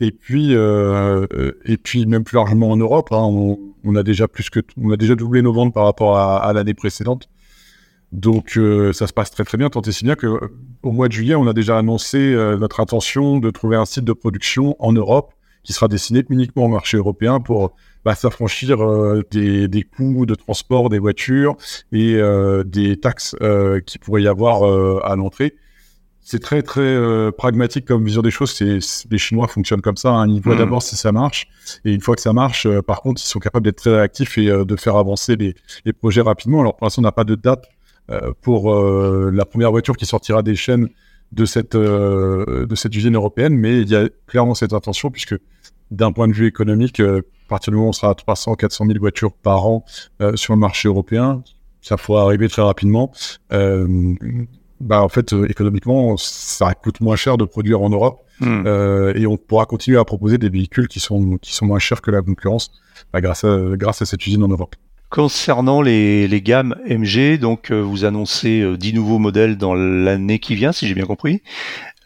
Et 0.00 0.10
puis, 0.10 2.06
même 2.06 2.24
plus 2.24 2.36
largement 2.36 2.70
en 2.70 2.76
Europe, 2.76 3.08
hein, 3.12 3.22
on, 3.84 3.94
a 3.94 4.02
déjà 4.02 4.26
doublé 5.14 5.42
nos 5.42 5.52
ventes 5.52 5.72
par 5.72 5.84
rapport 5.84 6.18
à 6.18 6.52
l'année 6.52 6.74
précédente. 6.74 7.28
Donc 8.12 8.56
euh, 8.56 8.92
ça 8.92 9.06
se 9.06 9.12
passe 9.12 9.30
très 9.30 9.44
très 9.44 9.58
bien, 9.58 9.68
tant 9.68 9.82
et 9.82 9.92
si 9.92 10.04
bien 10.04 10.14
que 10.14 10.26
euh, 10.26 10.48
au 10.82 10.92
mois 10.92 11.08
de 11.08 11.12
juillet, 11.12 11.34
on 11.34 11.46
a 11.46 11.52
déjà 11.52 11.76
annoncé 11.76 12.18
euh, 12.18 12.56
notre 12.56 12.80
intention 12.80 13.38
de 13.38 13.50
trouver 13.50 13.76
un 13.76 13.84
site 13.84 14.04
de 14.04 14.14
production 14.14 14.76
en 14.78 14.92
Europe 14.92 15.34
qui 15.62 15.74
sera 15.74 15.88
destiné 15.88 16.24
uniquement 16.30 16.64
au 16.64 16.68
marché 16.68 16.96
européen 16.96 17.40
pour 17.40 17.76
bah, 18.04 18.14
s'affranchir 18.14 18.78
des, 19.30 19.68
des, 19.68 19.82
coûts 19.82 20.24
de 20.24 20.34
transport 20.34 20.88
des 20.88 20.98
voitures 20.98 21.56
et 21.92 22.18
des 22.64 22.96
taxes 22.98 23.36
qui 23.84 23.98
pourrait 23.98 24.22
y 24.22 24.28
avoir 24.28 24.62
à 25.04 25.14
l'entrée. 25.16 25.56
C'est 26.22 26.38
très 26.38 26.62
très 26.62 26.96
pragmatique 27.32 27.84
comme 27.84 28.02
vision 28.02 28.22
des 28.22 28.30
choses. 28.30 28.52
C'est 28.52 28.78
les 29.10 29.18
Chinois 29.18 29.46
fonctionnent 29.46 29.82
comme 29.82 29.98
ça. 29.98 30.10
Hein. 30.10 30.28
Ils 30.28 30.40
voient 30.40 30.54
mmh. 30.54 30.58
d'abord 30.58 30.82
si 30.82 30.96
ça 30.96 31.12
marche 31.12 31.48
et 31.84 31.92
une 31.92 32.00
fois 32.00 32.14
que 32.14 32.22
ça 32.22 32.32
marche, 32.32 32.66
par 32.86 33.02
contre, 33.02 33.20
ils 33.22 33.28
sont 33.28 33.40
capables 33.40 33.64
d'être 33.64 33.78
très 33.78 33.94
réactifs 33.94 34.38
et 34.38 34.46
de 34.46 34.76
faire 34.76 34.96
avancer 34.96 35.36
les, 35.36 35.54
les 35.84 35.92
projets 35.92 36.22
rapidement. 36.22 36.60
Alors 36.60 36.76
pour 36.76 36.86
l'instant, 36.86 37.02
on 37.02 37.04
n'a 37.04 37.12
pas 37.12 37.24
de 37.24 37.34
date 37.34 37.66
euh, 37.66 37.77
pour 38.40 38.72
euh, 38.72 39.30
la 39.32 39.44
première 39.44 39.70
voiture 39.70 39.96
qui 39.96 40.06
sortira 40.06 40.42
des 40.42 40.54
chaînes 40.54 40.88
de 41.32 41.44
cette, 41.44 41.74
euh, 41.74 42.66
de 42.66 42.74
cette 42.74 42.94
usine 42.94 43.14
européenne, 43.14 43.54
mais 43.54 43.82
il 43.82 43.88
y 43.88 43.96
a 43.96 44.08
clairement 44.26 44.54
cette 44.54 44.72
intention, 44.72 45.10
puisque 45.10 45.36
d'un 45.90 46.12
point 46.12 46.26
de 46.28 46.32
vue 46.32 46.46
économique, 46.46 47.00
à 47.00 47.20
partir 47.48 47.70
du 47.70 47.76
moment 47.76 47.88
où 47.88 47.90
on 47.90 47.92
sera 47.92 48.10
à 48.10 48.14
300, 48.14 48.54
400 48.54 48.86
000 48.86 48.98
voitures 48.98 49.32
par 49.32 49.66
an 49.66 49.84
sur 50.34 50.54
le 50.54 50.58
marché 50.58 50.88
européen, 50.88 51.42
ça 51.80 51.96
pourra 51.96 52.22
arriver 52.22 52.48
très 52.48 52.62
rapidement. 52.62 53.12
bah 53.50 55.02
en 55.02 55.08
fait, 55.08 55.32
économiquement, 55.48 56.16
ça 56.18 56.72
coûte 56.74 57.00
moins 57.00 57.16
cher 57.16 57.36
de 57.36 57.44
produire 57.44 57.80
en 57.82 57.90
Europe 57.90 58.22
hmm. 58.40 58.66
et 59.14 59.26
on 59.26 59.36
pourra 59.38 59.64
continuer 59.64 59.98
à 59.98 60.04
proposer 60.04 60.36
des 60.36 60.50
véhicules 60.50 60.88
qui 60.88 61.00
sont, 61.00 61.38
qui 61.38 61.54
sont 61.54 61.66
moins 61.66 61.78
chers 61.78 62.02
que 62.02 62.10
la 62.10 62.20
concurrence 62.20 62.70
bah, 63.12 63.20
grâce, 63.22 63.44
à, 63.44 63.58
grâce 63.72 64.02
à 64.02 64.06
cette 64.06 64.26
usine 64.26 64.42
en 64.42 64.48
Europe. 64.48 64.76
Concernant 65.10 65.80
les, 65.80 66.28
les, 66.28 66.42
gammes 66.42 66.74
MG, 66.86 67.38
donc 67.38 67.70
euh, 67.70 67.80
vous 67.80 68.04
annoncez 68.04 68.60
euh, 68.60 68.76
10 68.76 68.92
nouveaux 68.92 69.18
modèles 69.18 69.56
dans 69.56 69.74
l'année 69.74 70.38
qui 70.38 70.54
vient, 70.54 70.70
si 70.70 70.86
j'ai 70.86 70.94
bien 70.94 71.06
compris. 71.06 71.42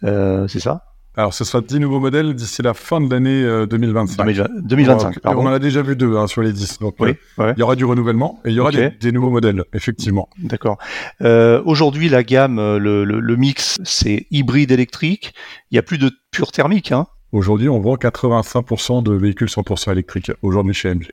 Euh, 0.04 0.46
c'est 0.46 0.60
ça? 0.60 0.84
Alors, 1.16 1.34
ce 1.34 1.44
sera 1.44 1.60
10 1.60 1.80
nouveaux 1.80 1.98
modèles 1.98 2.32
d'ici 2.34 2.62
la 2.62 2.74
fin 2.74 3.00
de 3.00 3.12
l'année 3.12 3.66
2025. 3.66 4.24
2025, 4.62 5.16
on, 5.24 5.30
on 5.30 5.46
en 5.46 5.52
a 5.52 5.58
déjà 5.58 5.82
vu 5.82 5.96
deux 5.96 6.16
hein, 6.16 6.26
sur 6.26 6.42
les 6.42 6.52
10. 6.52 6.78
Donc, 6.78 6.94
oui, 7.00 7.14
il 7.38 7.54
y 7.58 7.62
aura 7.62 7.76
du 7.76 7.84
renouvellement 7.84 8.40
et 8.44 8.50
il 8.50 8.54
y 8.54 8.60
aura 8.60 8.70
des, 8.70 8.90
des, 8.90 9.12
nouveaux 9.12 9.30
modèles, 9.30 9.64
effectivement. 9.74 10.28
D'accord. 10.38 10.78
Aujourd'hui, 11.20 12.08
la 12.08 12.22
gamme, 12.22 12.56
le, 12.78 13.04
le, 13.04 13.20
le 13.20 13.36
mix, 13.36 13.78
c'est 13.84 14.26
hybride 14.30 14.70
électrique. 14.70 15.34
Il 15.70 15.74
n'y 15.74 15.78
a 15.78 15.82
plus 15.82 15.98
de 15.98 16.10
pure 16.30 16.50
thermique. 16.52 16.92
Hein? 16.92 17.06
Aujourd'hui, 17.32 17.68
on 17.68 17.80
vend 17.80 17.96
85% 17.96 19.02
de 19.02 19.12
véhicules 19.12 19.48
100% 19.48 19.90
électriques, 19.90 20.30
aujourd'hui 20.42 20.74
chez 20.74 20.94
MG. 20.94 21.10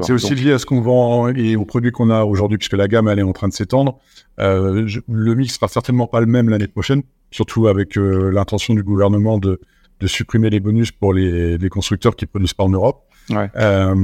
C'est 0.00 0.12
aussi 0.12 0.34
lié 0.34 0.52
à 0.52 0.58
ce 0.58 0.66
qu'on 0.66 0.80
vend 0.80 1.28
et 1.28 1.56
aux 1.56 1.64
produits 1.64 1.90
qu'on 1.90 2.10
a 2.10 2.24
aujourd'hui, 2.24 2.58
puisque 2.58 2.74
la 2.74 2.88
gamme 2.88 3.08
elle 3.08 3.18
est 3.18 3.22
en 3.22 3.32
train 3.32 3.48
de 3.48 3.52
s'étendre. 3.52 3.98
Euh, 4.38 4.86
le 5.08 5.34
mix 5.34 5.54
sera 5.54 5.68
certainement 5.68 6.06
pas 6.06 6.20
le 6.20 6.26
même 6.26 6.48
l'année 6.48 6.68
prochaine, 6.68 7.02
surtout 7.30 7.66
avec 7.66 7.96
euh, 7.96 8.30
l'intention 8.30 8.74
du 8.74 8.82
gouvernement 8.82 9.38
de, 9.38 9.60
de, 10.00 10.06
supprimer 10.06 10.50
les 10.50 10.60
bonus 10.60 10.92
pour 10.92 11.14
les, 11.14 11.56
les, 11.56 11.68
constructeurs 11.68 12.14
qui 12.14 12.26
produisent 12.26 12.54
pas 12.54 12.64
en 12.64 12.70
Europe. 12.70 13.04
Ouais. 13.30 13.48
Euh, 13.56 13.94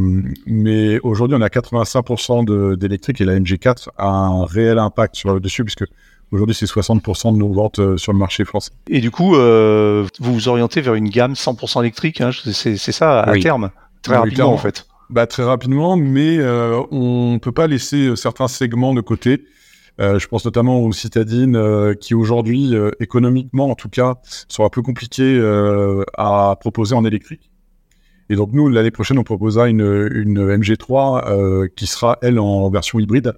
mais 0.46 0.98
aujourd'hui, 1.00 1.36
on 1.38 1.42
a 1.42 1.48
85% 1.48 2.76
d'électrique 2.76 3.20
et 3.20 3.24
la 3.24 3.38
MG4 3.38 3.88
a 3.98 4.08
un 4.08 4.44
réel 4.44 4.78
impact 4.78 5.16
sur 5.16 5.34
le 5.34 5.40
dessus, 5.40 5.64
puisque 5.64 5.84
Aujourd'hui, 6.32 6.56
c'est 6.56 6.66
60% 6.66 7.34
de 7.34 7.38
nos 7.38 7.52
ventes 7.52 7.78
euh, 7.78 7.96
sur 7.96 8.12
le 8.12 8.18
marché 8.18 8.44
français. 8.44 8.72
Et 8.90 9.00
du 9.00 9.10
coup, 9.10 9.36
euh, 9.36 10.06
vous 10.18 10.34
vous 10.34 10.48
orientez 10.48 10.80
vers 10.80 10.94
une 10.94 11.08
gamme 11.08 11.34
100% 11.34 11.80
électrique, 11.80 12.20
hein, 12.20 12.30
c'est 12.32 12.76
ça 12.76 13.20
à 13.20 13.38
terme, 13.38 13.70
très 14.02 14.16
rapidement 14.16 14.52
en 14.52 14.58
fait 14.58 14.86
bah, 15.10 15.26
Très 15.26 15.44
rapidement, 15.44 15.96
mais 15.96 16.38
euh, 16.38 16.80
on 16.90 17.38
peut 17.40 17.52
pas 17.52 17.66
laisser 17.66 18.08
euh, 18.08 18.16
certains 18.16 18.48
segments 18.48 18.94
de 18.94 19.00
côté. 19.00 19.44
Euh, 19.98 20.18
je 20.18 20.28
pense 20.28 20.44
notamment 20.44 20.80
aux 20.80 20.92
citadines 20.92 21.56
euh, 21.56 21.94
qui 21.94 22.14
aujourd'hui, 22.14 22.74
euh, 22.74 22.90
économiquement 23.00 23.70
en 23.70 23.74
tout 23.74 23.88
cas, 23.88 24.16
sont 24.48 24.64
un 24.64 24.68
peu 24.68 24.82
compliquées 24.82 25.40
à 26.16 26.56
proposer 26.60 26.94
en 26.94 27.04
électrique. 27.04 27.50
Et 28.28 28.36
donc 28.36 28.50
nous, 28.52 28.68
l'année 28.68 28.90
prochaine, 28.90 29.18
on 29.18 29.24
proposera 29.24 29.68
une, 29.68 30.10
une 30.12 30.56
MG3 30.56 31.68
qui 31.76 31.86
sera, 31.86 32.18
elle, 32.22 32.40
en 32.40 32.68
version 32.70 32.98
hybride 32.98 33.34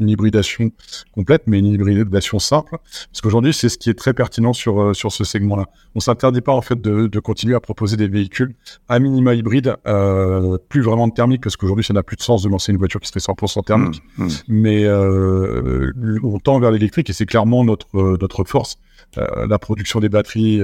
une 0.00 0.08
hybridation 0.08 0.70
complète, 1.12 1.42
mais 1.46 1.58
une 1.58 1.66
hybridation 1.66 2.38
simple. 2.38 2.76
Parce 2.82 3.20
qu'aujourd'hui, 3.22 3.52
c'est 3.52 3.68
ce 3.68 3.78
qui 3.78 3.90
est 3.90 3.94
très 3.94 4.14
pertinent 4.14 4.52
sur, 4.52 4.80
euh, 4.80 4.94
sur 4.94 5.12
ce 5.12 5.24
segment-là. 5.24 5.66
On 5.94 6.00
s'interdit 6.00 6.40
pas, 6.40 6.52
en 6.52 6.62
fait, 6.62 6.80
de, 6.80 7.06
de, 7.06 7.20
continuer 7.20 7.54
à 7.54 7.60
proposer 7.60 7.96
des 7.96 8.08
véhicules 8.08 8.54
à 8.88 8.98
minima 8.98 9.34
hybrides, 9.34 9.76
euh, 9.86 10.58
plus 10.68 10.82
vraiment 10.82 11.08
de 11.08 11.12
thermique, 11.12 11.42
parce 11.42 11.56
qu'aujourd'hui, 11.56 11.84
ça 11.84 11.94
n'a 11.94 12.02
plus 12.02 12.16
de 12.16 12.22
sens 12.22 12.42
de 12.42 12.48
lancer 12.48 12.72
une 12.72 12.78
voiture 12.78 13.00
qui 13.00 13.08
serait 13.08 13.20
100% 13.20 13.64
thermique. 13.64 14.02
Mmh, 14.16 14.24
mmh. 14.24 14.28
Mais 14.48 14.84
euh, 14.84 15.92
on 16.22 16.38
tend 16.38 16.58
vers 16.58 16.70
l'électrique 16.70 17.10
et 17.10 17.12
c'est 17.12 17.26
clairement 17.26 17.64
notre, 17.64 17.86
euh, 17.96 18.16
notre 18.20 18.44
force. 18.44 18.78
Euh, 19.16 19.46
la 19.46 19.58
production 19.58 20.00
des 20.00 20.08
batteries 20.08 20.60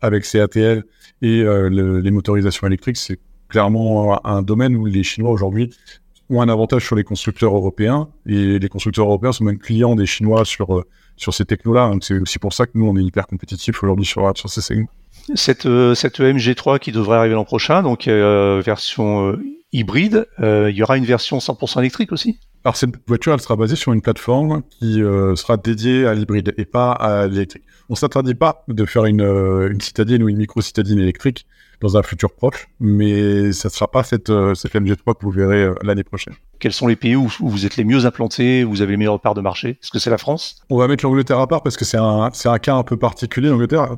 avec 0.00 0.24
CATL 0.24 0.84
et 1.22 1.42
le, 1.42 2.00
les 2.00 2.10
motorisations 2.10 2.66
électriques, 2.66 2.96
c'est 2.96 3.18
clairement 3.48 4.24
un 4.26 4.42
domaine 4.42 4.76
où 4.76 4.86
les 4.86 5.02
Chinois 5.02 5.30
aujourd'hui 5.30 5.70
ont 6.30 6.42
un 6.42 6.48
avantage 6.48 6.84
sur 6.84 6.96
les 6.96 7.04
constructeurs 7.04 7.54
européens 7.54 8.08
et 8.26 8.58
les 8.58 8.68
constructeurs 8.68 9.06
européens 9.06 9.32
sont 9.32 9.44
même 9.44 9.58
clients 9.58 9.94
des 9.94 10.06
Chinois 10.06 10.44
sur 10.44 10.76
euh, 10.76 10.84
sur 11.16 11.34
ces 11.34 11.44
technos-là. 11.44 11.90
Donc 11.90 12.04
c'est 12.04 12.18
aussi 12.18 12.38
pour 12.38 12.52
ça 12.52 12.66
que 12.66 12.72
nous 12.74 12.86
on 12.86 12.96
est 12.96 13.02
hyper 13.02 13.26
compétitifs 13.26 13.82
aujourd'hui 13.82 14.06
sur 14.06 14.30
sur 14.36 14.48
ces 14.48 14.60
segments. 14.60 14.88
Cette 15.34 15.66
euh, 15.66 15.94
cette 15.94 16.20
MG3 16.20 16.78
qui 16.78 16.92
devrait 16.92 17.16
arriver 17.18 17.34
l'an 17.34 17.44
prochain, 17.44 17.82
donc 17.82 18.08
euh, 18.08 18.62
version 18.64 19.36
hybride, 19.72 20.26
il 20.38 20.74
y 20.74 20.82
aura 20.82 20.96
une 20.96 21.04
version 21.04 21.38
100% 21.38 21.80
électrique 21.80 22.12
aussi? 22.12 22.40
Alors 22.64 22.76
cette 22.76 22.94
voiture, 23.06 23.32
elle 23.32 23.40
sera 23.40 23.56
basée 23.56 23.76
sur 23.76 23.92
une 23.92 24.02
plateforme 24.02 24.62
qui 24.70 24.94
sera 25.36 25.56
dédiée 25.56 26.06
à 26.06 26.14
l'hybride 26.14 26.54
et 26.56 26.64
pas 26.64 26.92
à 26.92 27.26
l'électrique. 27.26 27.64
On 27.88 27.94
s'interdit 27.94 28.34
pas 28.34 28.64
de 28.68 28.84
faire 28.84 29.04
une, 29.04 29.22
une 29.22 29.80
citadine 29.80 30.22
ou 30.22 30.28
une 30.28 30.38
micro-citadine 30.38 30.98
électrique 30.98 31.46
dans 31.80 31.96
un 31.96 32.02
futur 32.02 32.32
proche, 32.32 32.68
mais 32.80 33.52
ça 33.52 33.68
ne 33.68 33.72
sera 33.72 33.88
pas 33.88 34.02
cette, 34.02 34.30
euh, 34.30 34.54
cette 34.54 34.74
MG3 34.74 35.14
que 35.14 35.22
vous 35.24 35.30
verrez 35.30 35.62
euh, 35.62 35.74
l'année 35.82 36.02
prochaine. 36.02 36.34
Quels 36.58 36.72
sont 36.72 36.86
les 36.86 36.96
pays 36.96 37.14
où, 37.14 37.28
vous 37.40 37.66
êtes 37.66 37.76
les 37.76 37.84
mieux 37.84 38.04
implantés, 38.04 38.64
où 38.64 38.70
vous 38.70 38.82
avez 38.82 38.92
les 38.92 38.96
meilleures 38.96 39.20
parts 39.20 39.34
de 39.34 39.40
marché? 39.40 39.70
Est-ce 39.70 39.90
que 39.90 39.98
c'est 39.98 40.10
la 40.10 40.18
France? 40.18 40.60
On 40.70 40.78
va 40.78 40.88
mettre 40.88 41.04
l'Angleterre 41.04 41.38
à 41.38 41.46
part 41.46 41.62
parce 41.62 41.76
que 41.76 41.84
c'est 41.84 41.98
un, 41.98 42.30
c'est 42.32 42.48
un 42.48 42.58
cas 42.58 42.74
un 42.74 42.82
peu 42.82 42.96
particulier. 42.96 43.48
L'Angleterre, 43.48 43.96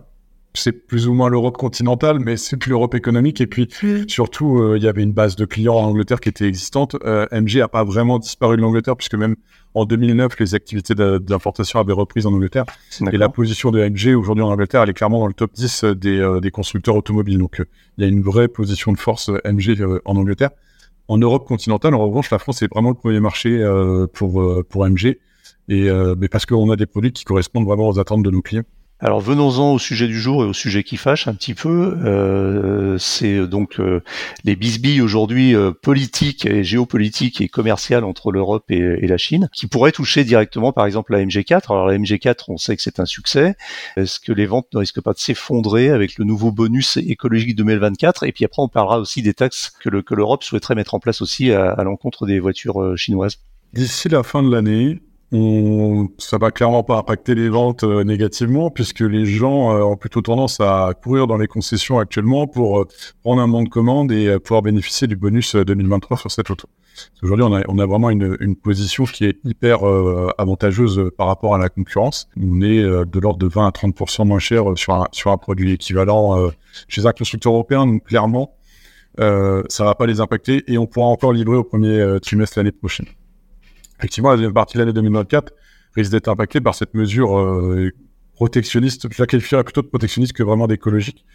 c'est 0.55 0.73
plus 0.73 1.07
ou 1.07 1.15
moins 1.15 1.29
l'Europe 1.29 1.57
continentale, 1.57 2.19
mais 2.19 2.37
c'est 2.37 2.57
plus 2.57 2.71
l'Europe 2.71 2.95
économique. 2.95 3.41
Et 3.41 3.47
puis, 3.47 3.69
surtout, 4.09 4.59
euh, 4.59 4.77
il 4.77 4.83
y 4.83 4.89
avait 4.89 5.03
une 5.03 5.13
base 5.13 5.37
de 5.37 5.45
clients 5.45 5.77
en 5.77 5.85
Angleterre 5.85 6.21
qui 6.21 6.29
était 6.29 6.47
existante. 6.47 6.97
Euh, 7.05 7.27
MG 7.31 7.61
a 7.61 7.69
pas 7.69 7.85
vraiment 7.85 8.19
disparu 8.19 8.57
de 8.57 8.63
l'Angleterre, 8.63 8.97
puisque 8.97 9.15
même 9.15 9.37
en 9.75 9.85
2009, 9.85 10.39
les 10.41 10.55
activités 10.55 10.95
d'importation 10.95 11.79
avaient 11.79 11.93
repris 11.93 12.27
en 12.27 12.33
Angleterre. 12.33 12.65
Et 13.13 13.17
la 13.17 13.29
position 13.29 13.71
de 13.71 13.81
MG 13.81 14.15
aujourd'hui 14.17 14.43
en 14.43 14.51
Angleterre, 14.51 14.83
elle 14.83 14.91
est 14.91 14.95
clairement 14.95 15.21
dans 15.21 15.29
le 15.29 15.35
top 15.35 15.53
10 15.53 15.85
des, 15.85 16.19
euh, 16.19 16.41
des 16.41 16.51
constructeurs 16.51 16.97
automobiles. 16.97 17.39
Donc, 17.39 17.63
il 17.97 18.03
y 18.03 18.05
a 18.05 18.09
une 18.09 18.23
vraie 18.23 18.49
position 18.49 18.93
de 18.93 18.99
force 18.99 19.31
MG 19.45 20.01
en 20.05 20.17
Angleterre. 20.17 20.51
En 21.07 21.19
Europe 21.19 21.47
continentale, 21.47 21.95
en 21.95 22.07
revanche, 22.07 22.31
la 22.31 22.39
France 22.39 22.63
est 22.63 22.73
vraiment 22.73 22.91
le 22.91 22.95
premier 22.95 23.21
marché 23.21 23.65
pour, 24.15 24.65
pour 24.69 24.87
MG. 24.87 25.19
Et, 25.69 25.89
mais 26.17 26.29
parce 26.29 26.47
qu'on 26.47 26.71
a 26.71 26.77
des 26.77 26.87
produits 26.87 27.13
qui 27.13 27.25
correspondent 27.25 27.67
vraiment 27.67 27.89
aux 27.89 27.99
attentes 27.99 28.23
de 28.23 28.31
nos 28.31 28.43
clients. 28.43 28.63
Alors 29.03 29.21
venons-en 29.21 29.73
au 29.73 29.79
sujet 29.79 30.07
du 30.07 30.21
jour 30.21 30.45
et 30.45 30.47
au 30.47 30.53
sujet 30.53 30.85
qui 30.85 30.99
fâche 30.99 31.27
un 31.27 31.33
petit 31.33 31.55
peu. 31.55 31.97
Euh, 32.05 32.99
c'est 32.99 33.47
donc 33.47 33.81
euh, 33.81 34.03
les 34.45 34.57
bisbilles 34.57 35.01
aujourd'hui 35.01 35.55
euh, 35.55 35.73
politiques 35.73 36.45
et 36.45 36.65
géopolitiques 36.65 37.41
et 37.41 37.49
commerciales 37.49 38.05
entre 38.05 38.31
l'Europe 38.31 38.71
et, 38.71 39.07
la 39.07 39.17
Chine, 39.17 39.49
qui 39.55 39.67
pourraient 39.67 39.93
toucher 39.93 40.23
directement 40.23 40.73
par 40.73 40.85
exemple 40.85 41.13
la 41.13 41.25
MG4. 41.25 41.63
Alors 41.71 41.87
la 41.87 41.97
MG4, 41.97 42.45
on 42.49 42.59
sait 42.59 42.77
que 42.77 42.83
c'est 42.83 43.01
un 43.01 43.07
succès. 43.07 43.57
Est-ce 43.97 44.21
que 44.21 44.33
les 44.33 44.45
ventes 44.45 44.67
ne 44.75 44.81
risquent 44.81 45.01
pas 45.01 45.15
de 45.15 45.19
s'effondrer 45.19 45.89
avec 45.89 46.19
le 46.19 46.27
nouveau 46.27 46.53
bonus 46.53 46.99
écologique 46.99 47.57
2024 47.57 48.25
Et 48.25 48.33
puis 48.33 48.45
après, 48.45 48.61
on 48.61 48.69
parlera 48.69 49.01
aussi 49.01 49.23
des 49.23 49.33
taxes 49.33 49.73
que 49.81 50.15
l'Europe 50.15 50.45
souhaiterait 50.45 50.75
mettre 50.75 50.95
en 50.95 51.01
place 51.01 51.23
aussi 51.23 51.53
à, 51.53 51.71
à 51.71 51.85
l'encontre 51.85 52.27
des 52.27 52.39
voitures 52.39 52.99
chinoises. 52.99 53.39
D'ici 53.73 54.11
la 54.11 54.23
fin 54.23 54.43
de 54.43 54.51
l'année, 54.51 55.01
on, 55.33 56.09
ça 56.19 56.39
va 56.39 56.51
clairement 56.51 56.83
pas 56.83 56.97
impacter 56.97 57.35
les 57.37 57.49
ventes 57.49 57.85
euh, 57.85 58.03
négativement 58.03 58.71
puisque 58.71 59.01
les 59.01 59.27
gens 59.27 59.73
euh, 59.73 59.83
ont 59.83 59.97
plutôt 59.97 60.23
tendance 60.23 60.59
à 60.61 60.93
courir 61.01 61.29
dans 61.29 61.37
les 61.37 61.47
concessions 61.47 62.01
actuellement 62.01 62.49
pour 62.49 62.81
euh, 62.81 62.89
prendre 63.23 63.41
un 63.41 63.47
monde 63.47 63.67
de 63.67 63.71
commande 63.71 64.11
et 64.11 64.39
pouvoir 64.41 64.63
bénéficier 64.63 65.07
du 65.07 65.15
bonus 65.15 65.55
2023 65.55 66.17
sur 66.17 66.31
cette 66.33 66.51
auto. 66.51 66.69
Aujourd'hui, 67.23 67.45
on 67.45 67.55
a, 67.55 67.63
on 67.69 67.79
a 67.79 67.87
vraiment 67.87 68.11
une, 68.11 68.37
une, 68.41 68.57
position 68.57 69.05
qui 69.05 69.25
est 69.25 69.39
hyper 69.45 69.85
avantageuse 70.37 71.11
par 71.17 71.29
rapport 71.29 71.55
à 71.55 71.59
la 71.59 71.69
concurrence. 71.69 72.29
On 72.37 72.61
est 72.61 72.83
de 72.83 73.21
l'ordre 73.21 73.39
de 73.39 73.47
20 73.47 73.69
à 73.69 73.71
30% 73.71 74.27
moins 74.27 74.39
cher 74.39 74.65
sur 74.75 74.95
un, 74.95 75.07
sur 75.13 75.31
un 75.31 75.39
produit 75.39 75.73
équivalent 75.73 76.51
chez 76.89 77.07
un 77.07 77.13
constructeur 77.13 77.53
européen. 77.53 77.87
Donc 77.87 78.05
clairement, 78.05 78.57
euh, 79.21 79.63
ça 79.69 79.85
va 79.85 79.95
pas 79.95 80.07
les 80.07 80.21
impacter 80.21 80.65
et 80.67 80.79
on 80.79 80.87
pourra 80.87 81.07
encore 81.07 81.33
livrer 81.33 81.57
au 81.57 81.65
premier 81.65 82.19
trimestre 82.21 82.59
l'année 82.59 82.73
prochaine 82.73 83.07
effectivement, 84.01 84.31
la 84.31 84.37
deuxième 84.37 84.55
partie 84.55 84.79
de 84.79 84.81
l'année 84.81 84.95
2024 84.95 85.53
risque 85.95 86.11
d'être 86.11 86.29
impactée 86.29 86.61
par 86.61 86.75
cette 86.75 86.95
mesure 86.95 87.39
euh, 87.39 87.91
protectionniste. 88.35 89.07
Je 89.13 89.23
la 89.23 89.27
qualifierais 89.27 89.65
plutôt 89.65 89.83
de 89.83 89.89
protectionniste 89.89 90.33
que 90.33 90.43
vraiment 90.43 90.67
d'écologique. 90.67 91.27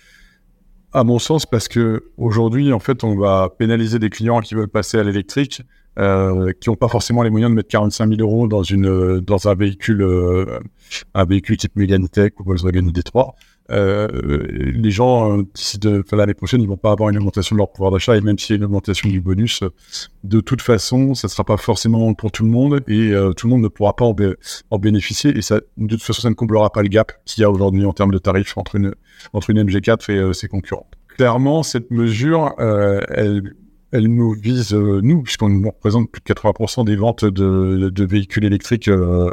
À 0.91 1.03
mon 1.03 1.19
sens, 1.19 1.45
parce 1.45 1.67
que 1.67 2.05
aujourd'hui, 2.17 2.73
en 2.73 2.79
fait, 2.79 3.03
on 3.03 3.15
va 3.15 3.49
pénaliser 3.55 3.99
des 3.99 4.09
clients 4.09 4.39
qui 4.39 4.55
veulent 4.55 4.69
passer 4.69 4.97
à 4.97 5.03
l'électrique, 5.03 5.61
euh, 5.99 6.51
qui 6.59 6.69
n'ont 6.69 6.75
pas 6.75 6.87
forcément 6.87 7.21
les 7.21 7.29
moyens 7.29 7.51
de 7.51 7.55
mettre 7.55 7.69
45 7.69 8.09
000 8.15 8.21
euros 8.21 8.47
dans 8.47 8.63
une 8.63 9.19
dans 9.21 9.47
un 9.47 9.55
véhicule 9.55 10.01
euh, 10.01 10.59
un 11.13 11.25
véhicule 11.25 11.55
type 11.55 11.73
Megane 11.75 12.09
Tech 12.09 12.33
ou 12.39 12.43
Volkswagen 12.43 12.81
ID3 12.81 13.29
euh, 13.29 13.31
les 13.69 14.91
gens, 14.91 15.39
euh, 15.39 15.43
d'ici 15.53 15.79
l'année 16.11 16.33
prochaine, 16.33 16.61
ils 16.61 16.67
vont 16.67 16.77
pas 16.77 16.91
avoir 16.91 17.09
une 17.09 17.17
augmentation 17.17 17.55
de 17.55 17.59
leur 17.59 17.71
pouvoir 17.71 17.91
d'achat, 17.91 18.15
et 18.15 18.21
même 18.21 18.37
s'il 18.37 18.55
y 18.55 18.55
a 18.55 18.57
une 18.57 18.65
augmentation 18.65 19.09
du 19.09 19.21
bonus, 19.21 19.63
de 20.23 20.39
toute 20.39 20.61
façon, 20.61 21.13
ça 21.15 21.27
sera 21.27 21.43
pas 21.43 21.57
forcément 21.57 22.13
pour 22.13 22.31
tout 22.31 22.43
le 22.43 22.49
monde, 22.49 22.81
et 22.87 23.11
euh, 23.11 23.33
tout 23.33 23.47
le 23.47 23.51
monde 23.51 23.63
ne 23.63 23.67
pourra 23.67 23.95
pas 23.95 24.05
en, 24.05 24.77
bénéficier, 24.77 25.31
et 25.31 25.39
de 25.39 25.87
toute 25.87 26.03
façon, 26.03 26.21
ça 26.21 26.29
ne 26.29 26.35
comblera 26.35 26.69
pas 26.71 26.83
le 26.83 26.89
gap 26.89 27.11
qu'il 27.25 27.41
y 27.41 27.43
a 27.43 27.49
aujourd'hui 27.49 27.85
en 27.85 27.93
termes 27.93 28.11
de 28.11 28.19
tarifs 28.19 28.57
entre 28.57 28.75
une, 28.75 28.93
entre 29.33 29.49
une 29.49 29.63
MG4 29.63 30.11
et 30.11 30.33
ses 30.33 30.47
concurrents. 30.47 30.89
Clairement, 31.07 31.63
cette 31.63 31.91
mesure, 31.91 32.53
elle, 32.59 33.53
nous 33.93 34.33
vise, 34.33 34.73
nous, 34.73 35.23
puisqu'on 35.23 35.63
représente 35.65 36.11
plus 36.11 36.21
de 36.21 36.33
80% 36.33 36.85
des 36.85 36.97
ventes 36.97 37.25
de 37.25 38.05
véhicules 38.05 38.43
électriques 38.43 38.89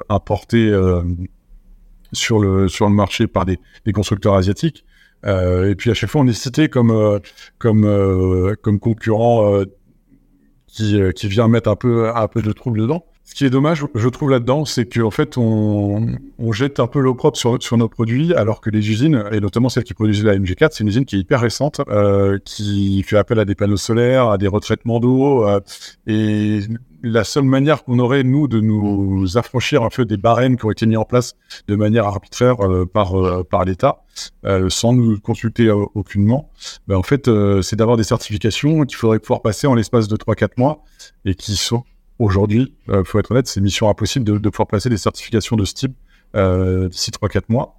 importés 0.09 0.73
sur 2.13 2.39
le, 2.39 2.69
sur 2.69 2.89
le 2.89 2.95
marché 2.95 3.27
par 3.27 3.45
des, 3.45 3.59
des 3.85 3.93
constructeurs 3.93 4.35
asiatiques. 4.35 4.85
Euh, 5.25 5.71
et 5.71 5.75
puis 5.75 5.91
à 5.91 5.95
chaque 5.95 6.11
fois, 6.11 6.21
on 6.21 6.27
est 6.27 6.33
cité 6.33 6.69
comme, 6.69 6.91
euh, 6.91 7.19
comme, 7.59 7.85
euh, 7.85 8.55
comme 8.61 8.79
concurrent 8.79 9.55
euh, 9.55 9.65
qui, 10.67 11.01
qui 11.15 11.29
vient 11.29 11.49
mettre 11.49 11.71
un 11.71 11.77
peu, 11.77 12.11
un 12.15 12.29
peu 12.29 12.43
de 12.43 12.53
trouble 12.53 12.81
dedans. 12.81 13.05
Ce 13.33 13.35
qui 13.35 13.47
est 13.47 13.51
dommage, 13.51 13.87
je 13.95 14.09
trouve 14.11 14.29
là-dedans, 14.29 14.67
c'est 14.67 14.85
qu'en 14.85 15.11
fait, 15.11 15.39
on, 15.39 16.07
on, 16.39 16.53
jette 16.53 16.81
un 16.81 16.87
peu 16.87 17.01
l'opprobre 17.01 17.35
sur, 17.35 17.63
sur 17.63 17.79
nos 17.79 17.89
produits, 17.89 18.35
alors 18.35 18.61
que 18.61 18.69
les 18.69 18.91
usines, 18.91 19.25
et 19.33 19.41
notamment 19.41 19.71
celle 19.71 19.85
qui 19.85 19.95
produisait 19.95 20.25
la 20.25 20.37
MG4, 20.37 20.69
c'est 20.73 20.81
une 20.81 20.89
usine 20.89 21.07
qui 21.07 21.17
est 21.17 21.21
hyper 21.21 21.41
récente, 21.41 21.81
euh, 21.89 22.39
qui 22.45 23.03
fait 23.05 23.17
appel 23.17 23.39
à 23.39 23.47
des 23.47 23.55
panneaux 23.55 23.79
solaires, 23.79 24.29
à 24.29 24.37
des 24.37 24.49
retraitements 24.49 25.01
d'eau, 25.01 25.49
euh, 25.49 25.61
et 26.07 26.61
la 27.03 27.25
seule 27.25 27.45
manière 27.45 27.85
qu'on 27.85 27.99
aurait, 28.01 28.23
nous, 28.23 28.49
de 28.49 28.61
nous 28.61 29.39
affranchir 29.39 29.83
un 29.83 29.89
peu 29.89 30.05
des 30.05 30.19
barèmes 30.19 30.59
qui 30.59 30.67
ont 30.67 30.71
été 30.71 30.85
mis 30.85 30.99
en 30.99 31.07
place 31.07 31.35
de 31.69 31.75
manière 31.75 32.07
arbitraire 32.07 32.61
euh, 32.61 32.85
par, 32.85 33.19
euh, 33.19 33.45
par 33.45 33.65
l'État, 33.65 34.05
euh, 34.45 34.69
sans 34.69 34.93
nous 34.93 35.19
consulter 35.21 35.71
aucunement, 35.71 36.51
ben, 36.87 36.97
en 36.97 37.03
fait, 37.03 37.31
c'est 37.63 37.77
d'avoir 37.77 37.97
des 37.97 38.05
certifications 38.05 38.85
qu'il 38.85 38.99
faudrait 38.99 39.21
pouvoir 39.21 39.41
passer 39.41 39.67
en 39.67 39.75
l'espace 39.75 40.07
de 40.07 40.17
3-4 40.17 40.51
mois 40.59 40.85
et 41.25 41.35
qui 41.35 41.57
sont 41.57 41.85
aujourd'hui, 42.23 42.75
il 42.89 43.05
faut 43.05 43.19
être 43.19 43.31
honnête, 43.31 43.47
c'est 43.47 43.61
mission 43.61 43.89
impossible 43.89 44.25
de, 44.25 44.49
pouvoir 44.49 44.67
passer 44.67 44.89
des 44.89 44.97
certifications 44.97 45.57
de 45.57 45.65
ce 45.65 45.75
type 45.75 45.95
d'ici 46.35 47.11
3-4 47.11 47.43
mois. 47.49 47.79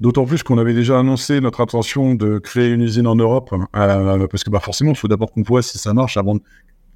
D'autant 0.00 0.24
plus 0.24 0.42
qu'on 0.42 0.58
avait 0.58 0.74
déjà 0.74 0.98
annoncé 0.98 1.40
notre 1.40 1.60
intention 1.60 2.14
de 2.14 2.38
créer 2.38 2.70
une 2.70 2.80
usine 2.80 3.06
en 3.06 3.14
Europe, 3.14 3.54
parce 3.72 4.42
que 4.42 4.50
bah, 4.50 4.58
forcément, 4.58 4.90
il 4.90 4.96
faut 4.96 5.06
d'abord 5.06 5.30
qu'on 5.30 5.42
voit 5.42 5.62
si 5.62 5.78
ça 5.78 5.94
marche 5.94 6.16
avant 6.16 6.34
de 6.34 6.42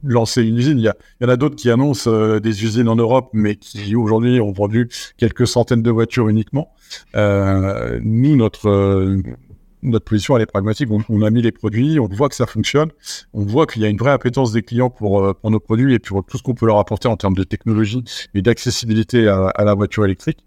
lancer 0.03 0.43
une 0.43 0.57
usine. 0.59 0.79
Il 0.79 0.93
y, 1.21 1.25
en 1.25 1.29
a 1.29 1.37
d'autres 1.37 1.57
qui 1.57 1.71
annoncent 1.71 2.11
euh, 2.11 2.41
des 2.41 2.65
usines 2.65 2.89
en 2.89 2.97
Europe, 2.97 3.31
mais 3.33 3.57
qui 3.57 3.95
aujourd'hui 3.95 4.41
ont 4.41 4.53
vendu 4.53 4.89
quelques 5.17 5.47
centaines 5.47 5.83
de 5.83 5.91
voitures 5.91 6.29
uniquement. 6.29 6.73
Euh, 7.15 8.01
nous, 8.03 8.37
notre 8.37 8.69
euh, 8.69 9.23
notre 9.87 10.05
position 10.05 10.37
elle 10.37 10.43
est 10.43 10.47
pragmatique. 10.47 10.89
On, 11.09 11.23
a 11.23 11.31
mis 11.31 11.43
les 11.43 11.53
produits, 11.53 11.99
on 11.99 12.07
voit 12.07 12.29
que 12.29 12.35
ça 12.35 12.47
fonctionne, 12.47 12.91
on 13.33 13.43
voit 13.43 13.67
qu'il 13.67 13.83
y 13.83 13.85
a 13.85 13.89
une 13.89 13.97
vraie 13.97 14.11
appétence 14.11 14.53
des 14.53 14.63
clients 14.63 14.91
pour, 14.91 15.35
pour 15.35 15.51
nos 15.51 15.61
produits 15.61 15.95
et 15.95 15.99
pour 15.99 16.25
tout 16.25 16.39
ce 16.39 16.43
qu'on 16.43 16.55
peut 16.55 16.67
leur 16.67 16.79
apporter 16.79 17.09
en 17.09 17.17
termes 17.17 17.35
de 17.35 17.45
technologie 17.45 18.05
et 18.35 18.43
d'accessibilité 18.43 19.29
à, 19.29 19.53
la 19.59 19.75
voiture 19.75 20.05
électrique 20.05 20.39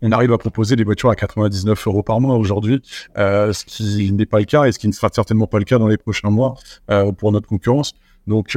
on 0.00 0.12
arrive 0.12 0.32
à 0.32 0.38
proposer 0.38 0.76
des 0.76 0.84
voitures 0.84 1.10
à 1.10 1.16
99 1.16 1.88
euros 1.88 2.04
par 2.04 2.20
mois 2.20 2.36
aujourd'hui, 2.36 2.80
ce 3.16 3.64
qui 3.64 4.12
n'est 4.12 4.26
pas 4.26 4.38
le 4.38 4.44
cas 4.44 4.64
et 4.66 4.72
ce 4.72 4.78
qui 4.78 4.86
ne 4.86 4.92
sera 4.92 5.08
certainement 5.12 5.48
pas 5.48 5.58
le 5.58 5.64
cas 5.64 5.78
dans 5.78 5.88
les 5.88 5.96
prochains 5.96 6.30
mois 6.30 6.54
pour 7.18 7.32
notre 7.32 7.48
concurrence. 7.48 7.94
Donc, 8.28 8.56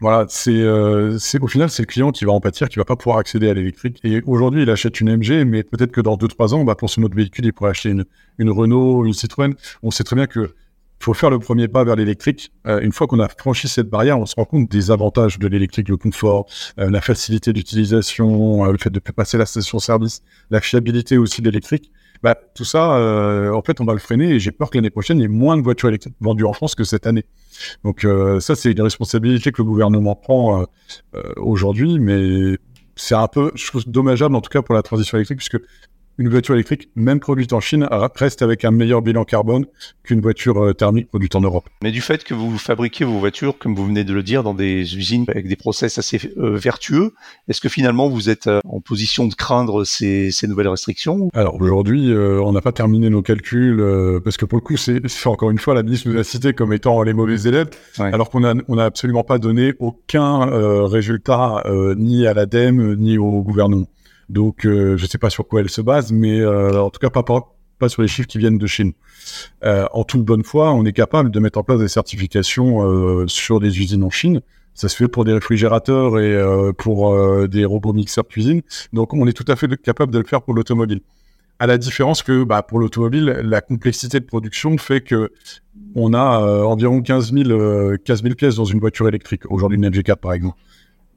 voilà, 0.00 0.26
c'est 0.28 0.50
euh, 0.52 1.18
au 1.40 1.46
final 1.48 1.70
c'est 1.70 1.82
le 1.82 1.86
client 1.86 2.12
qui 2.12 2.24
va 2.24 2.32
en 2.32 2.40
pâtir, 2.40 2.68
qui 2.68 2.78
va 2.78 2.84
pas 2.84 2.96
pouvoir 2.96 3.18
accéder 3.18 3.48
à 3.48 3.54
l'électrique. 3.54 3.98
Et 4.04 4.22
aujourd'hui, 4.26 4.62
il 4.62 4.70
achète 4.70 5.00
une 5.00 5.16
MG, 5.16 5.44
mais 5.44 5.64
peut-être 5.64 5.90
que 5.90 6.00
dans 6.00 6.16
2-3 6.16 6.54
ans, 6.54 6.64
bah, 6.64 6.74
pour 6.74 6.88
son 6.88 7.02
autre 7.02 7.16
véhicule, 7.16 7.46
il 7.46 7.52
pourrait 7.52 7.70
acheter 7.70 7.90
une, 7.90 8.04
une 8.38 8.50
Renault, 8.50 9.04
une 9.04 9.12
Citroën. 9.12 9.54
On 9.82 9.90
sait 9.90 10.04
très 10.04 10.16
bien 10.16 10.26
que 10.26 10.54
faut 11.00 11.14
faire 11.14 11.30
le 11.30 11.38
premier 11.38 11.68
pas 11.68 11.84
vers 11.84 11.96
l'électrique. 11.96 12.52
Euh, 12.66 12.80
une 12.80 12.92
fois 12.92 13.06
qu'on 13.06 13.20
a 13.20 13.28
franchi 13.28 13.68
cette 13.68 13.88
barrière, 13.88 14.18
on 14.18 14.26
se 14.26 14.34
rend 14.34 14.44
compte 14.44 14.70
des 14.70 14.90
avantages 14.90 15.38
de 15.38 15.46
l'électrique, 15.46 15.88
le 15.88 15.96
confort, 15.96 16.46
euh, 16.78 16.90
la 16.90 17.00
facilité 17.00 17.52
d'utilisation, 17.52 18.64
euh, 18.64 18.72
le 18.72 18.78
fait 18.78 18.90
de 18.90 18.98
passer 18.98 19.38
la 19.38 19.46
station-service, 19.46 20.22
la 20.50 20.60
fiabilité 20.60 21.16
aussi 21.16 21.40
de 21.40 21.48
l'électrique. 21.48 21.90
Bah, 22.22 22.36
tout 22.54 22.64
ça, 22.64 22.96
euh, 22.96 23.52
en 23.52 23.62
fait, 23.62 23.80
on 23.80 23.84
va 23.84 23.92
le 23.92 23.98
freiner 24.00 24.30
et 24.30 24.40
j'ai 24.40 24.50
peur 24.50 24.70
que 24.70 24.76
l'année 24.76 24.90
prochaine, 24.90 25.18
il 25.18 25.22
y 25.22 25.24
ait 25.24 25.28
moins 25.28 25.56
de 25.56 25.62
voitures 25.62 25.88
électriques 25.88 26.16
vendues 26.20 26.44
en 26.44 26.52
France 26.52 26.74
que 26.74 26.84
cette 26.84 27.06
année. 27.06 27.24
Donc 27.84 28.04
euh, 28.04 28.40
ça, 28.40 28.56
c'est 28.56 28.72
une 28.72 28.82
responsabilité 28.82 29.52
que 29.52 29.62
le 29.62 29.68
gouvernement 29.68 30.16
prend 30.16 30.62
euh, 31.14 31.22
aujourd'hui, 31.36 31.98
mais 31.98 32.58
c'est 32.96 33.14
un 33.14 33.28
peu, 33.28 33.52
je 33.54 33.66
trouve, 33.66 33.84
dommageable 33.88 34.34
en 34.34 34.40
tout 34.40 34.50
cas 34.50 34.62
pour 34.62 34.74
la 34.74 34.82
transition 34.82 35.16
électrique, 35.16 35.38
puisque 35.38 35.62
une 36.18 36.28
voiture 36.28 36.54
électrique, 36.54 36.90
même 36.96 37.20
produite 37.20 37.52
en 37.52 37.60
Chine, 37.60 37.88
reste 37.90 38.42
avec 38.42 38.64
un 38.64 38.72
meilleur 38.72 39.02
bilan 39.02 39.24
carbone 39.24 39.66
qu'une 40.02 40.20
voiture 40.20 40.62
euh, 40.62 40.74
thermique 40.74 41.08
produite 41.08 41.36
en 41.36 41.40
Europe. 41.40 41.68
Mais 41.82 41.92
du 41.92 42.00
fait 42.00 42.24
que 42.24 42.34
vous 42.34 42.58
fabriquez 42.58 43.04
vos 43.04 43.18
voitures, 43.18 43.56
comme 43.56 43.74
vous 43.74 43.86
venez 43.86 44.02
de 44.02 44.12
le 44.12 44.24
dire, 44.24 44.42
dans 44.42 44.54
des 44.54 44.96
usines 44.96 45.24
avec 45.28 45.46
des 45.46 45.54
process 45.56 45.98
assez 45.98 46.20
euh, 46.36 46.56
vertueux, 46.56 47.14
est-ce 47.46 47.60
que 47.60 47.68
finalement 47.68 48.08
vous 48.08 48.28
êtes 48.28 48.48
euh, 48.48 48.60
en 48.68 48.80
position 48.80 49.28
de 49.28 49.34
craindre 49.34 49.84
ces, 49.84 50.32
ces 50.32 50.48
nouvelles 50.48 50.68
restrictions? 50.68 51.30
Alors 51.34 51.60
aujourd'hui, 51.60 52.12
on 52.12 52.52
n'a 52.52 52.60
pas 52.60 52.72
terminé 52.72 53.10
nos 53.10 53.22
calculs 53.22 53.82
parce 54.24 54.36
que 54.36 54.44
pour 54.44 54.58
le 54.58 54.62
coup, 54.62 54.76
c'est 54.76 55.26
encore 55.26 55.50
une 55.50 55.58
fois 55.58 55.74
la 55.74 55.82
ministre 55.82 56.08
nous 56.08 56.18
a 56.18 56.24
cité 56.24 56.52
comme 56.52 56.72
étant 56.72 57.02
les 57.02 57.12
mauvais 57.12 57.40
élèves, 57.42 57.70
alors 57.98 58.30
qu'on 58.30 58.44
a 58.44 58.54
on 58.66 58.78
a 58.78 58.84
absolument 58.84 59.24
pas 59.24 59.38
donné 59.38 59.74
aucun 59.78 60.46
résultat 60.86 61.62
ni 61.96 62.26
à 62.26 62.34
l'ADEME 62.34 62.94
ni 62.96 63.18
au 63.18 63.42
gouvernement. 63.42 63.86
Donc, 64.28 64.66
euh, 64.66 64.96
je 64.96 65.04
ne 65.04 65.08
sais 65.08 65.18
pas 65.18 65.30
sur 65.30 65.46
quoi 65.46 65.60
elle 65.60 65.70
se 65.70 65.80
base, 65.80 66.12
mais 66.12 66.40
euh, 66.40 66.82
en 66.82 66.90
tout 66.90 66.98
cas, 67.00 67.10
pas, 67.10 67.88
sur 67.88 68.02
les 68.02 68.08
chiffres 68.08 68.28
qui 68.28 68.38
viennent 68.38 68.58
de 68.58 68.66
Chine. 68.66 68.92
Euh, 69.64 69.86
en 69.92 70.04
toute 70.04 70.24
bonne 70.24 70.44
foi, 70.44 70.72
on 70.72 70.84
est 70.84 70.92
capable 70.92 71.30
de 71.30 71.40
mettre 71.40 71.58
en 71.58 71.62
place 71.62 71.80
des 71.80 71.88
certifications 71.88 73.26
sur 73.26 73.60
des 73.60 73.78
usines 73.78 74.04
en 74.04 74.10
Chine. 74.10 74.40
Ça 74.74 74.88
se 74.88 74.96
fait 74.96 75.08
pour 75.08 75.24
des 75.24 75.32
réfrigérateurs 75.32 76.20
et 76.20 76.38
pour 76.76 77.48
des 77.48 77.64
robots 77.64 77.92
mixeurs 77.92 78.28
cuisine. 78.28 78.62
Donc, 78.92 79.14
on 79.14 79.26
est 79.26 79.32
tout 79.32 79.44
à 79.48 79.56
fait 79.56 79.68
capable 79.80 80.12
de 80.12 80.18
le 80.18 80.24
faire 80.24 80.42
pour 80.42 80.54
l'automobile. 80.54 81.00
À 81.60 81.66
la 81.66 81.78
différence 81.78 82.22
que 82.22 82.44
bah, 82.44 82.62
pour 82.62 82.78
l'automobile, 82.78 83.24
la 83.42 83.60
complexité 83.60 84.20
de 84.20 84.24
production 84.24 84.78
fait 84.78 85.00
que 85.00 85.32
on 85.96 86.14
a 86.14 86.38
environ 86.64 87.00
15 87.02 87.32
000, 87.32 87.96
15 88.04 88.22
000 88.22 88.34
pièces 88.34 88.56
dans 88.56 88.64
une 88.64 88.78
voiture 88.78 89.08
électrique. 89.08 89.50
Aujourd'hui, 89.50 89.78
une 89.78 89.88
MG4 89.88 90.16
par 90.16 90.32
exemple 90.32 90.56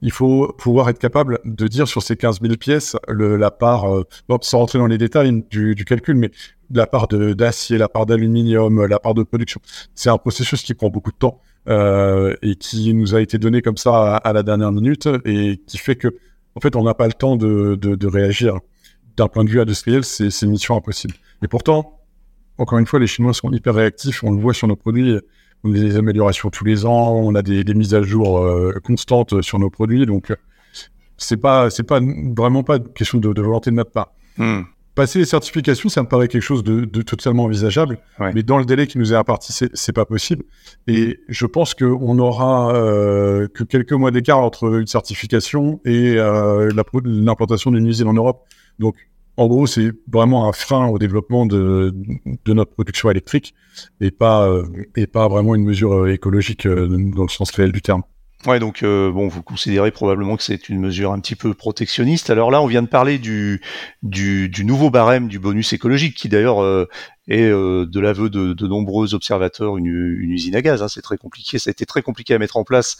il 0.02 0.12
faut 0.12 0.54
pouvoir 0.58 0.90
être 0.90 1.00
capable 1.00 1.40
de 1.46 1.68
dire 1.68 1.88
sur 1.88 2.02
ces 2.02 2.18
15 2.18 2.42
000 2.42 2.56
pièces 2.56 2.96
le, 3.08 3.38
la 3.38 3.52
part, 3.52 3.94
euh, 3.94 4.04
sans 4.42 4.60
rentrer 4.60 4.80
dans 4.80 4.88
les 4.88 4.98
détails 4.98 5.44
du, 5.50 5.76
du 5.76 5.86
calcul, 5.86 6.16
mais 6.16 6.32
la 6.72 6.88
part 6.88 7.08
d'acier, 7.08 7.78
la 7.78 7.90
part 7.90 8.06
d'aluminium, 8.06 8.86
la 8.86 9.00
part 9.00 9.14
de 9.14 9.24
production. 9.24 9.62
C'est 9.94 10.10
un 10.10 10.18
processus 10.18 10.64
qui 10.64 10.74
prend 10.74 10.90
beaucoup 10.90 11.12
de 11.12 11.18
temps 11.18 11.40
euh, 11.70 12.36
et 12.42 12.56
qui 12.56 12.94
nous 12.94 13.14
a 13.14 13.22
été 13.22 13.38
donné 13.38 13.62
comme 13.62 13.78
ça 13.78 14.16
à, 14.18 14.34
la 14.34 14.42
dernière 14.42 14.72
minute 14.72 15.08
et 15.26 15.62
qui 15.68 15.78
fait 15.78 15.96
que, 15.96 16.08
en 16.56 16.60
fait, 16.60 16.76
on 16.76 16.84
n'a 16.84 16.94
pas 16.94 17.08
le 17.08 17.14
temps 17.14 17.36
de, 17.36 17.76
de, 17.76 17.96
de 17.96 18.08
réagir. 18.08 18.60
d'un 19.18 19.28
point 19.28 19.44
de 19.44 19.50
vue 19.50 19.62
industriel, 19.62 20.04
c'est 20.04 20.30
une 20.42 20.52
mission 20.52 20.76
impossible. 20.76 21.14
Et 21.44 21.48
pourtant, 21.48 22.00
encore 22.58 22.80
une 22.80 22.86
fois, 22.86 23.00
les 23.00 23.08
Chinois 23.08 23.34
sont 23.34 23.52
hyper 23.52 23.76
réactifs. 23.76 24.24
On 24.24 24.32
le 24.32 24.40
voit 24.40 24.54
sur 24.54 24.68
nos 24.68 24.76
produits. 24.76 25.18
On 25.64 25.72
a 25.72 25.74
des 25.74 25.96
améliorations 25.98 26.50
tous 26.50 26.66
les 26.66 26.86
ans. 26.86 27.16
On 27.16 27.36
a 27.36 27.42
des, 27.42 27.64
mises 27.74 27.94
à 27.94 28.02
jour 28.02 28.40
euh, 28.40 28.74
constantes 28.84 29.42
sur 29.42 29.60
nos 29.60 29.70
produits. 29.70 30.06
Donc, 30.06 30.34
c'est 31.18 31.38
pas, 31.38 31.70
c'est 31.70 31.84
pas 31.84 32.00
vraiment 32.36 32.64
pas 32.64 32.78
une 32.78 32.90
question 32.94 33.20
de, 33.20 33.42
volonté 33.42 33.72
de 33.72 33.76
notre 33.76 33.92
part. 33.92 34.14
Hmm. 34.38 34.62
Passer 34.96 35.20
les 35.20 35.26
certifications, 35.26 35.88
ça 35.88 36.04
me 36.04 36.08
paraît 36.08 36.28
quelque 36.28 36.42
chose 36.42 36.64
de, 36.66 36.84
totalement 37.02 37.46
envisageable, 37.46 37.98
mais 38.34 38.44
dans 38.44 38.58
le 38.58 38.66
délai 38.66 38.88
qui 38.88 38.98
nous 38.98 39.14
est 39.14 39.16
imparti, 39.16 39.54
c'est, 39.54 39.70
c'est 39.74 39.94
pas 39.94 40.04
possible. 40.04 40.44
Et 40.86 41.22
je 41.30 41.46
pense 41.46 41.74
qu'on 41.74 42.20
aura 42.20 42.76
euh, 42.76 43.48
que 43.48 43.64
quelques 43.64 43.94
mois 43.94 44.12
d'écart 44.12 44.40
entre 44.40 44.80
une 44.82 44.88
certification 44.88 45.80
et 45.86 46.16
euh, 46.18 46.72
l'implantation 47.06 47.72
d'une 47.72 47.88
usine 47.88 48.08
en 48.08 48.14
Europe. 48.14 48.46
Donc, 48.80 48.96
en 49.38 49.48
gros, 49.48 49.68
c'est 49.68 49.92
vraiment 50.12 50.48
un 50.48 50.54
frein 50.54 50.88
au 50.88 51.00
développement 51.00 51.46
de, 51.46 51.94
notre 52.48 52.72
production 52.72 53.10
électrique 53.10 53.54
et 54.00 54.12
pas, 54.12 54.48
euh, 54.48 54.66
et 54.96 55.08
pas 55.08 55.28
vraiment 55.28 55.56
une 55.56 55.64
mesure 55.64 56.08
écologique 56.08 56.68
dans 56.68 57.24
le 57.24 57.30
sens 57.30 57.52
réel 57.52 57.72
du 57.72 57.82
terme. 57.82 58.04
Ouais, 58.48 58.60
donc 58.60 58.82
euh, 58.82 59.12
bon, 59.12 59.28
vous 59.28 59.44
considérez 59.44 59.92
probablement 59.92 60.36
que 60.36 60.42
c'est 60.42 60.68
une 60.68 60.80
mesure 60.80 61.12
un 61.12 61.20
petit 61.20 61.36
peu 61.36 61.54
protectionniste. 61.54 62.32
Alors 62.32 62.50
là, 62.50 62.62
on 62.62 62.66
vient 62.66 62.82
de 62.82 62.88
parler 62.88 63.20
du, 63.20 63.62
du, 64.02 64.50
du 64.50 64.66
nouveau 64.66 64.90
barème 64.90 65.28
du 65.28 65.38
bonus 65.38 65.74
écologique, 65.74 66.16
qui 66.16 66.28
d'ailleurs 66.28 66.64
euh, 66.64 66.88
et 67.32 67.44
euh, 67.44 67.86
de 67.86 68.00
l'aveu 68.02 68.30
de, 68.30 68.68
nombreux 68.68 69.14
observateurs 69.14 69.78
une, 69.78 69.88
usine 69.88 70.56
à 70.56 70.62
gaz. 70.62 70.84
Hein, 70.84 70.90
c'est 70.90 71.02
très 71.02 71.18
compliqué, 71.18 71.60
ça 71.60 71.70
a 71.70 71.72
été 71.72 71.86
très 71.86 72.02
compliqué 72.02 72.34
à 72.34 72.40
mettre 72.40 72.58
en 72.58 72.66
place 72.66 72.98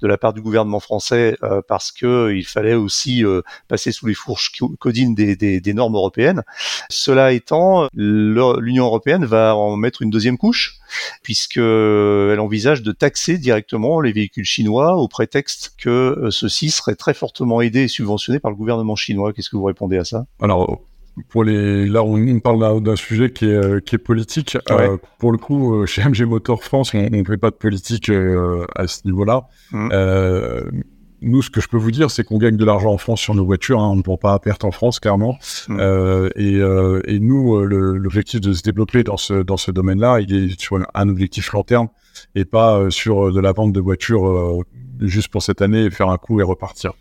de 0.00 0.08
la 0.08 0.16
part 0.16 0.32
du 0.32 0.40
gouvernement 0.40 0.80
français 0.80 1.36
euh, 1.42 1.60
parce 1.68 1.92
que 1.92 2.32
il 2.34 2.46
fallait 2.46 2.74
aussi 2.74 3.24
euh, 3.24 3.42
passer 3.68 3.92
sous 3.92 4.06
les 4.06 4.14
fourches 4.14 4.52
codines 4.78 5.14
des, 5.14 5.74
normes 5.74 5.96
européennes. 5.96 6.42
Cela 6.88 7.32
étant, 7.32 7.88
l'Union 7.94 8.86
européenne 8.86 9.24
va 9.24 9.54
en 9.56 9.76
mettre 9.76 10.02
une 10.02 10.10
deuxième 10.10 10.38
couche 10.38 10.78
puisque 11.22 11.58
elle 11.58 12.40
envisage 12.40 12.82
de 12.82 12.92
taxer 12.92 13.36
directement 13.36 14.00
les 14.00 14.12
véhicules 14.12 14.44
chinois 14.44 14.96
au 14.96 15.08
prétexte 15.08 15.74
que 15.76 16.28
ceux-ci 16.30 16.70
seraient 16.70 16.94
très 16.94 17.12
fortement 17.12 17.60
aidés 17.60 17.82
et 17.82 17.88
subventionnés 17.88 18.38
par 18.38 18.50
le 18.50 18.56
gouvernement 18.56 18.96
chinois. 18.96 19.32
Qu'est-ce 19.32 19.50
que 19.50 19.56
vous 19.56 19.64
répondez 19.64 19.98
à 19.98 20.04
ça? 20.04 20.24
Pour 21.28 21.44
les, 21.44 21.86
là, 21.86 22.02
on 22.02 22.40
parle 22.40 22.82
d'un 22.82 22.96
sujet 22.96 23.30
qui 23.30 23.46
est, 23.46 23.54
euh, 23.54 23.80
qui 23.80 23.94
est 23.94 23.98
politique. 23.98 24.58
Euh, 24.70 24.96
pour 25.18 25.30
le 25.30 25.38
coup, 25.38 25.74
euh, 25.74 25.86
chez 25.86 26.02
MG 26.02 26.22
Motor 26.22 26.62
France, 26.62 26.92
on 26.94 26.98
ne 26.98 27.24
fait 27.24 27.36
pas 27.36 27.50
de 27.50 27.56
politique 27.56 28.10
à 28.10 28.86
ce 28.86 29.00
niveau-là. 29.04 29.46
Mmh. 29.72 29.88
nous, 31.22 31.40
ce 31.40 31.50
que 31.50 31.60
je 31.60 31.68
peux 31.68 31.76
vous 31.76 31.92
dire, 31.92 32.10
c'est 32.10 32.24
qu'on 32.24 32.38
gagne 32.38 32.56
de 32.56 32.64
l'argent 32.64 32.92
en 32.92 32.98
France 32.98 33.20
sur 33.20 33.34
nos 33.34 33.44
voitures. 33.44 33.80
Hein, 33.80 33.90
on 33.90 33.96
ne 33.96 34.02
prend 34.02 34.16
pas 34.16 34.34
à 34.34 34.38
perte 34.40 34.64
en 34.64 34.72
France, 34.72 34.98
clairement. 34.98 35.38
Mmh. 35.68 35.80
Et, 36.36 36.58
et, 37.06 37.18
nous, 37.20 37.64
l'objectif 37.64 38.40
de 38.40 38.52
se 38.52 38.62
développer 38.62 39.04
dans 39.04 39.16
ce, 39.16 39.34
dans 39.34 39.56
ce 39.56 39.70
domaine-là, 39.70 40.20
il 40.20 40.34
est 40.34 40.60
sur 40.60 40.78
un 40.94 41.08
objectif 41.08 41.52
long 41.52 41.62
terme 41.62 41.88
et 42.34 42.44
pas 42.44 42.90
sur 42.90 43.32
de 43.32 43.40
la 43.40 43.52
vente 43.52 43.72
de 43.72 43.80
voitures 43.80 44.64
juste 45.00 45.28
pour 45.28 45.42
cette 45.42 45.62
année 45.62 45.84
et 45.84 45.90
faire 45.90 46.08
un 46.08 46.18
coup 46.18 46.40
et 46.40 46.42
repartir. 46.42 46.92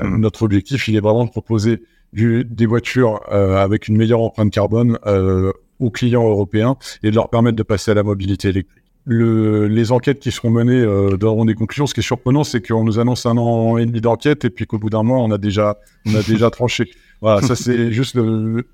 Mmh. 0.00 0.18
Notre 0.18 0.42
objectif, 0.44 0.86
il 0.86 0.94
est 0.94 1.00
vraiment 1.00 1.24
de 1.24 1.30
proposer 1.30 1.82
des 2.12 2.66
voitures 2.66 3.20
euh, 3.30 3.56
avec 3.56 3.88
une 3.88 3.96
meilleure 3.96 4.20
empreinte 4.20 4.50
carbone 4.50 4.98
euh, 5.06 5.52
aux 5.78 5.90
clients 5.90 6.26
européens 6.28 6.76
et 7.02 7.10
de 7.10 7.14
leur 7.14 7.28
permettre 7.28 7.56
de 7.56 7.62
passer 7.62 7.90
à 7.90 7.94
la 7.94 8.02
mobilité 8.02 8.48
électrique. 8.48 8.82
Le, 9.08 9.68
les 9.68 9.92
enquêtes 9.92 10.18
qui 10.18 10.32
seront 10.32 10.50
menées 10.50 10.80
euh, 10.80 11.16
donneront 11.16 11.44
des 11.44 11.54
conclusions. 11.54 11.86
Ce 11.86 11.94
qui 11.94 12.00
est 12.00 12.02
surprenant, 12.02 12.42
c'est 12.42 12.66
qu'on 12.66 12.82
nous 12.82 12.98
annonce 12.98 13.24
un 13.24 13.36
an 13.36 13.76
et 13.76 13.86
demi 13.86 14.00
d'enquête 14.00 14.44
et 14.44 14.50
puis 14.50 14.66
qu'au 14.66 14.78
bout 14.78 14.90
d'un 14.90 15.04
mois, 15.04 15.18
on 15.18 15.30
a 15.30 15.38
déjà, 15.38 15.78
on 16.06 16.14
a 16.14 16.22
déjà 16.22 16.50
tranché. 16.50 16.90
Voilà, 17.22 17.40
ça 17.40 17.56
c'est 17.56 17.92
juste 17.92 18.14
le, 18.14 18.66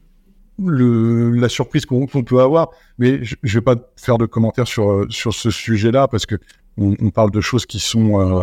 le, 0.58 1.30
la 1.30 1.48
surprise 1.48 1.86
qu'on 1.86 2.06
peut 2.08 2.40
avoir. 2.40 2.70
Mais 2.98 3.22
je, 3.22 3.36
je 3.40 3.58
vais 3.58 3.62
pas 3.62 3.76
faire 3.94 4.18
de 4.18 4.26
commentaires 4.26 4.66
sur 4.66 5.06
sur 5.10 5.32
ce 5.32 5.52
sujet-là 5.52 6.08
parce 6.08 6.26
que 6.26 6.34
on, 6.76 6.96
on, 7.00 7.10
parle 7.10 7.30
de 7.30 7.40
choses 7.40 7.66
qui 7.66 7.78
sont 7.78 8.20
euh, 8.20 8.42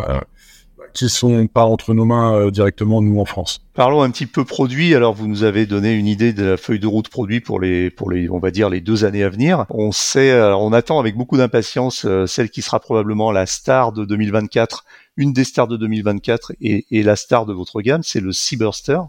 qui 0.92 1.08
sont 1.08 1.46
pas 1.46 1.64
entre 1.64 1.94
nos 1.94 2.04
mains 2.04 2.34
euh, 2.34 2.50
directement 2.50 3.00
nous 3.00 3.20
en 3.20 3.24
France. 3.24 3.60
Parlons 3.74 4.02
un 4.02 4.10
petit 4.10 4.26
peu 4.26 4.44
produit. 4.44 4.94
Alors 4.94 5.14
vous 5.14 5.26
nous 5.26 5.42
avez 5.44 5.66
donné 5.66 5.94
une 5.94 6.06
idée 6.06 6.32
de 6.32 6.44
la 6.44 6.56
feuille 6.56 6.80
de 6.80 6.86
route 6.86 7.08
produit 7.08 7.40
pour 7.40 7.60
les 7.60 7.90
pour 7.90 8.10
les 8.10 8.28
on 8.28 8.38
va 8.38 8.50
dire 8.50 8.68
les 8.68 8.80
deux 8.80 9.04
années 9.04 9.24
à 9.24 9.28
venir. 9.28 9.66
On 9.70 9.92
sait 9.92 10.30
euh, 10.30 10.54
on 10.56 10.72
attend 10.72 10.98
avec 10.98 11.16
beaucoup 11.16 11.36
d'impatience 11.36 12.04
euh, 12.04 12.26
celle 12.26 12.50
qui 12.50 12.62
sera 12.62 12.80
probablement 12.80 13.32
la 13.32 13.46
star 13.46 13.92
de 13.92 14.04
2024 14.04 14.84
une 15.20 15.34
des 15.34 15.44
stars 15.44 15.68
de 15.68 15.76
2024 15.76 16.54
et, 16.62 16.84
la 16.90 17.14
star 17.14 17.44
de 17.44 17.52
votre 17.52 17.82
gamme, 17.82 18.02
c'est 18.02 18.20
le 18.20 18.32
Cyberster. 18.32 19.00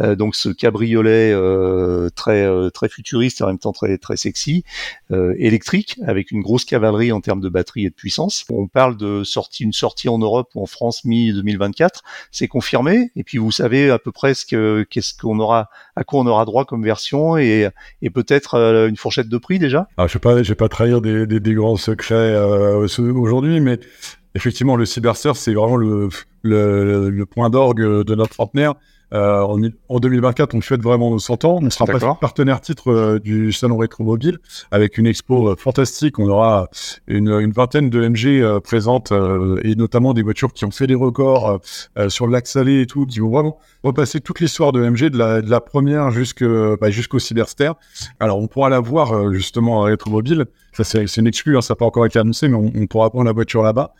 Euh, 0.00 0.16
donc 0.16 0.34
ce 0.34 0.48
cabriolet 0.48 1.32
euh, 1.32 2.08
très 2.16 2.42
euh, 2.42 2.70
très 2.70 2.88
futuriste 2.88 3.40
et 3.40 3.44
en 3.44 3.48
même 3.48 3.58
temps 3.58 3.72
très 3.72 3.96
très 3.98 4.16
sexy, 4.16 4.64
électrique 5.36 6.00
avec 6.06 6.30
une 6.30 6.40
grosse 6.40 6.64
cavalerie 6.64 7.12
en 7.12 7.20
termes 7.20 7.40
de 7.40 7.48
batterie 7.50 7.84
et 7.84 7.90
de 7.90 7.94
puissance. 7.94 8.44
On 8.50 8.66
parle 8.66 8.96
de 8.96 9.22
sortie 9.22 9.64
une 9.64 9.72
sortie 9.72 10.08
en 10.08 10.18
Europe 10.18 10.50
ou 10.54 10.62
en 10.62 10.66
France 10.66 11.04
mi 11.04 11.32
2024, 11.32 12.02
c'est 12.32 12.48
confirmé. 12.48 13.10
Et 13.14 13.22
puis 13.22 13.36
vous 13.36 13.52
savez 13.52 13.90
à 13.90 13.98
peu 13.98 14.12
près 14.12 14.32
ce 14.32 14.46
que 14.46 14.86
qu'est-ce 14.88 15.12
qu'on 15.14 15.38
aura 15.38 15.68
à 15.94 16.04
quoi 16.04 16.20
on 16.20 16.26
aura 16.26 16.46
droit 16.46 16.64
comme 16.64 16.82
version 16.82 17.36
et, 17.36 17.68
peut-être 18.14 18.54
une 18.88 18.96
fourchette 18.96 19.28
de 19.28 19.38
prix 19.38 19.58
déjà? 19.58 19.88
Ah, 19.98 20.06
je 20.06 20.18
je 20.18 20.48
vais 20.48 20.54
pas 20.54 20.68
trahir 20.68 21.00
des, 21.02 21.26
des 21.26 21.54
grands 21.54 21.76
secrets 21.76 22.34
aujourd'hui, 22.98 23.60
mais 23.60 23.78
effectivement, 24.34 24.76
le 24.76 24.84
Cyberster, 24.84 25.32
c'est 25.34 25.54
vraiment 25.54 25.76
le, 25.76 26.08
le, 26.42 27.10
le 27.10 27.26
point 27.26 27.50
d'orgue 27.50 28.04
de 28.04 28.14
notre 28.14 28.34
centenaire. 28.34 28.74
Euh, 29.14 29.42
en, 29.88 30.00
2024, 30.00 30.54
on 30.54 30.60
fête 30.60 30.82
vraiment 30.82 31.10
nos 31.10 31.18
100 31.18 31.44
ans. 31.44 31.60
On 31.62 31.70
sera 31.70 31.86
partenaire 32.16 32.60
titre 32.60 32.90
euh, 32.90 33.18
du 33.20 33.52
salon 33.52 33.76
rétromobile 33.76 34.38
avec 34.70 34.98
une 34.98 35.06
expo 35.06 35.50
euh, 35.50 35.56
fantastique. 35.56 36.18
On 36.18 36.28
aura 36.28 36.68
une, 37.06 37.28
une 37.28 37.52
vingtaine 37.52 37.90
de 37.90 38.08
MG 38.08 38.42
euh, 38.42 38.60
présentes 38.60 39.12
et 39.62 39.76
notamment 39.76 40.14
des 40.14 40.22
voitures 40.22 40.52
qui 40.52 40.64
ont 40.64 40.70
fait 40.70 40.86
des 40.86 40.94
records 40.94 41.60
sur 42.08 42.26
le 42.26 42.32
lac 42.32 42.46
Salé 42.46 42.80
et 42.80 42.86
tout, 42.86 43.06
qui 43.06 43.20
vont 43.20 43.30
vraiment 43.30 43.58
repasser 43.82 44.20
toute 44.20 44.40
l'histoire 44.40 44.72
de 44.72 44.80
MG 44.80 45.10
de 45.10 45.18
la, 45.18 45.42
de 45.42 45.50
la 45.50 45.60
première 45.60 46.10
bah, 46.10 46.90
jusqu'au 46.90 47.18
Cyberster. 47.18 47.72
Alors, 48.20 48.38
on 48.38 48.46
pourra 48.46 48.68
la 48.68 48.80
voir 48.80 49.32
justement 49.32 49.84
à 49.84 49.86
rétromobile. 49.86 50.46
Ça, 50.74 50.84
c'est 50.84 51.16
une 51.16 51.26
exclue, 51.26 51.56
hein, 51.56 51.60
ça 51.60 51.74
n'a 51.74 51.76
pas 51.76 51.84
encore 51.84 52.04
été 52.04 52.18
annoncé, 52.18 52.48
mais 52.48 52.56
on, 52.56 52.72
on 52.74 52.86
pourra 52.86 53.10
prendre 53.10 53.26
la 53.26 53.32
voiture 53.32 53.62
là-bas 53.62 53.94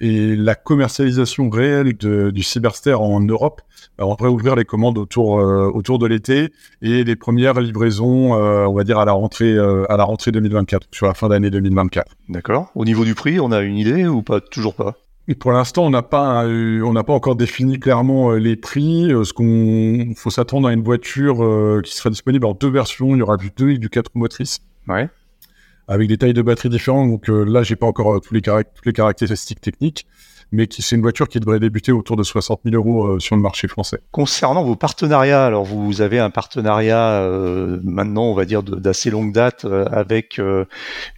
et 0.00 0.36
la 0.36 0.54
commercialisation 0.54 1.48
réelle 1.48 1.96
de, 1.96 2.30
du 2.30 2.42
Cyberster 2.42 2.94
en 2.94 3.20
Europe, 3.20 3.62
euh, 4.00 4.04
on 4.04 4.14
devrait 4.14 4.28
ouvrir 4.28 4.56
les 4.56 4.64
commandes 4.64 4.98
autour 4.98 5.40
euh, 5.40 5.70
autour 5.72 5.98
de 5.98 6.06
l'été 6.06 6.52
et 6.82 7.04
les 7.04 7.16
premières 7.16 7.60
livraisons, 7.60 8.34
euh, 8.34 8.66
on 8.66 8.74
va 8.74 8.84
dire 8.84 8.98
à 8.98 9.04
la 9.04 9.12
rentrée 9.12 9.56
à 9.56 9.96
la 9.96 10.04
rentrée 10.04 10.32
2024, 10.32 10.88
sur 10.92 11.06
la 11.06 11.14
fin 11.14 11.28
d'année 11.28 11.50
2024. 11.50 12.12
D'accord. 12.28 12.70
Au 12.74 12.84
niveau 12.84 13.04
du 13.04 13.14
prix, 13.14 13.40
on 13.40 13.52
a 13.52 13.60
une 13.60 13.76
idée 13.76 14.06
ou 14.06 14.22
pas 14.22 14.40
Toujours 14.40 14.74
pas? 14.74 14.96
Et 15.28 15.34
pour 15.34 15.50
l'instant, 15.50 15.84
on 15.84 15.90
n'a 15.90 16.02
pas, 16.02 16.44
on 16.46 16.92
n'a 16.92 17.02
pas 17.02 17.12
encore 17.12 17.34
défini 17.34 17.80
clairement 17.80 18.32
les 18.32 18.54
prix. 18.54 19.08
Ce 19.24 19.32
qu'on, 19.32 20.14
faut 20.14 20.30
s'attendre 20.30 20.68
à 20.68 20.72
une 20.72 20.84
voiture 20.84 21.82
qui 21.82 21.92
sera 21.92 22.10
disponible 22.10 22.46
en 22.46 22.54
deux 22.54 22.70
versions. 22.70 23.16
Il 23.16 23.18
y 23.18 23.22
aura 23.22 23.36
du 23.36 23.50
2 23.56 23.70
et 23.70 23.78
du 23.78 23.90
4 23.90 24.12
motrices. 24.14 24.60
Ouais 24.86 25.08
avec 25.88 26.08
des 26.08 26.18
tailles 26.18 26.34
de 26.34 26.42
batterie 26.42 26.68
différentes. 26.68 27.10
Donc 27.10 27.28
euh, 27.28 27.44
là, 27.44 27.62
j'ai 27.62 27.76
pas 27.76 27.86
encore 27.86 28.14
euh, 28.14 28.20
tous 28.20 28.34
toutes 28.34 28.86
les 28.86 28.92
caractéristiques 28.92 29.60
techniques 29.60 30.06
mais 30.52 30.66
qui 30.66 30.82
c'est 30.82 30.96
une 30.96 31.02
voiture 31.02 31.28
qui 31.28 31.40
devrait 31.40 31.60
débuter 31.60 31.92
autour 31.92 32.16
de 32.16 32.22
60 32.22 32.60
000 32.64 32.76
euros 32.76 33.06
euh, 33.06 33.18
sur 33.18 33.36
le 33.36 33.42
marché 33.42 33.68
français. 33.68 34.00
Concernant 34.10 34.62
vos 34.64 34.76
partenariats, 34.76 35.44
alors 35.44 35.64
vous 35.64 36.00
avez 36.00 36.18
un 36.18 36.30
partenariat 36.30 37.20
euh, 37.20 37.80
maintenant, 37.82 38.24
on 38.24 38.34
va 38.34 38.44
dire 38.44 38.62
d'assez 38.62 39.10
longue 39.10 39.32
date 39.32 39.64
euh, 39.64 39.84
avec 39.90 40.40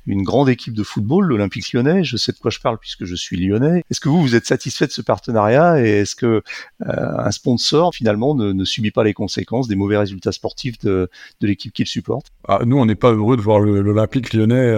une 0.06 0.22
grande 0.22 0.48
équipe 0.48 0.74
de 0.74 0.82
football, 0.82 1.26
l'Olympique 1.26 1.72
Lyonnais. 1.72 2.04
Je 2.04 2.16
sais 2.16 2.32
de 2.32 2.38
quoi 2.38 2.50
je 2.50 2.60
parle 2.60 2.78
puisque 2.78 3.04
je 3.04 3.14
suis 3.14 3.36
lyonnais. 3.36 3.84
Est-ce 3.90 4.00
que 4.00 4.08
vous 4.08 4.20
vous 4.20 4.34
êtes 4.34 4.46
satisfait 4.46 4.86
de 4.86 4.92
ce 4.92 5.02
partenariat 5.02 5.80
et 5.84 6.00
est-ce 6.00 6.16
que 6.16 6.42
un 6.84 7.30
sponsor 7.30 7.94
finalement 7.94 8.34
ne, 8.34 8.52
ne, 8.52 8.64
subit 8.64 8.90
pas 8.90 9.04
les 9.04 9.14
conséquences 9.14 9.68
des 9.68 9.76
mauvais 9.76 9.96
résultats 9.96 10.32
sportifs 10.32 10.78
de, 10.78 11.10
de 11.40 11.46
l'équipe 11.46 11.72
qu'il 11.72 11.86
supporte? 11.86 12.26
Ah, 12.46 12.60
Nous, 12.64 12.78
on 12.78 12.86
n'est 12.86 12.94
pas 12.94 13.12
heureux 13.12 13.36
de 13.36 13.42
voir 13.42 13.60
l'Olympique 13.60 14.32
Lyonnais 14.32 14.72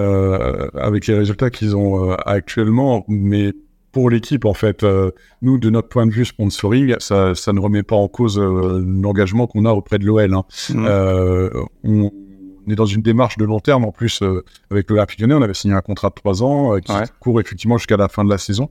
avec 0.75 1.07
les 1.07 1.15
résultats 1.15 1.51
qu'ils 1.51 1.77
ont 1.77 2.13
actuellement, 2.13 3.05
mais 3.09 3.53
pour 3.93 4.11
l'équipe, 4.11 4.45
en 4.45 4.55
fait, 4.55 4.83
euh, 4.83 5.11
nous, 5.43 5.59
de 5.59 5.71
notre 5.71 5.89
point 5.89 6.07
de 6.07 6.13
vue 6.13 6.25
sponsoring, 6.25 6.97
ça, 6.99 7.35
ça 7.35 7.53
ne 7.53 7.61
remet 7.61 7.83
pas 7.83 7.97
en 7.97 8.09
cause 8.09 8.39
euh, 8.39 8.85
l'engagement 8.87 9.47
qu'on 9.47 9.65
a 9.65 9.73
auprès 9.73 9.99
de 9.99 10.05
l'OL. 10.05 10.33
Hein. 10.33 10.45
Mmh. 10.71 10.87
Euh, 10.87 11.51
on, 11.85 12.11
est 12.69 12.75
dans 12.77 12.87
une 12.87 13.03
démarche 13.03 13.37
de 13.37 13.45
long 13.45 13.59
terme. 13.59 13.85
En 13.85 13.91
plus, 13.91 14.23
avec 14.71 14.91
le 14.91 14.97
Lyonnais, 14.97 15.35
on 15.35 15.43
avait 15.43 15.55
signé 15.55 15.75
un 15.75 15.81
contrat 15.81 16.11
de 16.11 16.15
trois 16.15 16.45
ans 16.45 16.79
qui 16.79 16.93
court 17.19 17.41
effectivement 17.41 17.79
jusqu'à 17.79 17.97
la 17.97 18.09
fin 18.09 18.25
de 18.25 18.31
la 18.31 18.39
saison. 18.39 18.71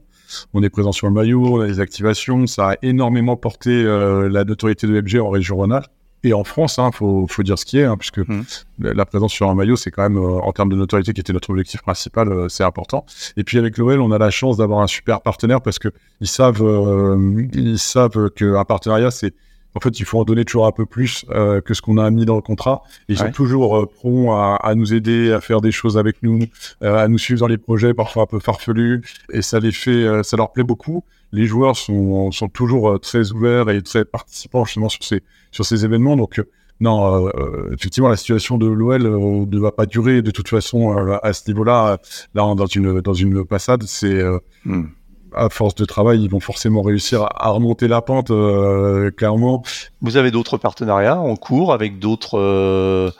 On 0.54 0.62
est 0.62 0.70
présent 0.70 0.92
sur 0.92 1.06
le 1.06 1.12
maillot, 1.12 1.56
on 1.56 1.60
a 1.60 1.66
des 1.66 1.80
activations. 1.80 2.46
Ça 2.46 2.70
a 2.70 2.76
énormément 2.80 3.36
porté 3.36 3.82
la 3.84 4.44
notoriété 4.44 4.86
de 4.86 5.02
FG 5.02 5.20
en 5.20 5.28
région 5.28 5.56
Rhône-Alpes 5.56 5.90
et 6.22 6.34
en 6.34 6.44
France, 6.44 6.76
il 6.76 6.82
hein, 6.82 6.90
faut, 6.92 7.26
faut, 7.28 7.42
dire 7.42 7.58
ce 7.58 7.64
qui 7.64 7.78
est, 7.78 7.84
hein, 7.84 7.96
puisque 7.96 8.18
mmh. 8.18 8.42
la 8.78 9.06
présence 9.06 9.32
sur 9.32 9.48
un 9.48 9.54
maillot, 9.54 9.76
c'est 9.76 9.90
quand 9.90 10.02
même, 10.02 10.18
euh, 10.18 10.40
en 10.40 10.52
termes 10.52 10.68
de 10.68 10.76
notoriété, 10.76 11.14
qui 11.14 11.20
était 11.20 11.32
notre 11.32 11.50
objectif 11.50 11.80
principal, 11.80 12.30
euh, 12.30 12.48
c'est 12.48 12.64
important. 12.64 13.06
Et 13.36 13.44
puis 13.44 13.58
avec 13.58 13.78
l'OL, 13.78 14.00
on 14.00 14.10
a 14.10 14.18
la 14.18 14.30
chance 14.30 14.58
d'avoir 14.58 14.80
un 14.80 14.86
super 14.86 15.22
partenaire 15.22 15.62
parce 15.62 15.78
que 15.78 15.88
ils 16.20 16.28
savent, 16.28 16.62
euh, 16.62 17.46
ils 17.54 17.78
savent 17.78 18.30
qu'un 18.30 18.64
partenariat, 18.64 19.10
c'est 19.10 19.34
en 19.74 19.80
fait, 19.80 20.00
il 20.00 20.04
faut 20.04 20.18
en 20.18 20.24
donner 20.24 20.44
toujours 20.44 20.66
un 20.66 20.72
peu 20.72 20.86
plus 20.86 21.24
euh, 21.30 21.60
que 21.60 21.74
ce 21.74 21.82
qu'on 21.82 21.98
a 21.98 22.10
mis 22.10 22.24
dans 22.24 22.34
le 22.34 22.42
contrat. 22.42 22.82
ils 23.08 23.18
sont 23.18 23.30
toujours 23.30 23.76
euh, 23.76 24.30
à, 24.30 24.56
à, 24.56 24.74
nous 24.74 24.92
aider, 24.94 25.32
à 25.32 25.40
faire 25.40 25.60
des 25.60 25.70
choses 25.70 25.96
avec 25.96 26.22
nous, 26.22 26.40
euh, 26.82 26.96
à 26.96 27.08
nous 27.08 27.18
suivre 27.18 27.40
dans 27.40 27.46
les 27.46 27.58
projets 27.58 27.94
parfois 27.94 28.24
un 28.24 28.26
peu 28.26 28.40
farfelus. 28.40 29.02
Et 29.32 29.42
ça 29.42 29.60
les 29.60 29.72
fait, 29.72 30.22
ça 30.24 30.36
leur 30.36 30.52
plaît 30.52 30.64
beaucoup. 30.64 31.04
Les 31.32 31.46
joueurs 31.46 31.76
sont, 31.76 32.32
sont 32.32 32.48
toujours 32.48 32.98
très 33.00 33.30
ouverts 33.30 33.70
et 33.70 33.80
très 33.82 34.04
participants 34.04 34.64
justement 34.64 34.88
sur 34.88 35.04
ces, 35.04 35.22
sur 35.52 35.64
ces 35.64 35.84
événements. 35.84 36.16
Donc, 36.16 36.42
non, 36.80 37.30
effectivement, 37.72 38.08
la 38.08 38.16
situation 38.16 38.58
de 38.58 38.66
l'OL 38.66 39.02
ne 39.02 39.58
va 39.60 39.70
pas 39.70 39.86
durer 39.86 40.22
de 40.22 40.32
toute 40.32 40.48
façon 40.48 40.96
à 41.22 41.32
ce 41.32 41.48
niveau-là. 41.48 41.98
Là, 42.34 42.54
dans 42.56 42.66
une, 42.66 43.00
dans 43.00 43.14
une 43.14 43.44
passade, 43.44 43.84
c'est... 43.84 44.20
Hmm 44.64 44.86
à 45.34 45.48
force 45.48 45.74
de 45.74 45.84
travail, 45.84 46.22
ils 46.22 46.30
vont 46.30 46.40
forcément 46.40 46.82
réussir 46.82 47.22
à, 47.34 47.50
remonter 47.50 47.88
la 47.88 48.02
pente, 48.02 48.30
euh, 48.30 49.10
clairement. 49.10 49.62
Vous 50.00 50.16
avez 50.16 50.30
d'autres 50.30 50.58
partenariats 50.58 51.18
en 51.18 51.36
cours 51.36 51.72
avec 51.72 51.98
d'autres 51.98 52.38
euh, 52.38 53.10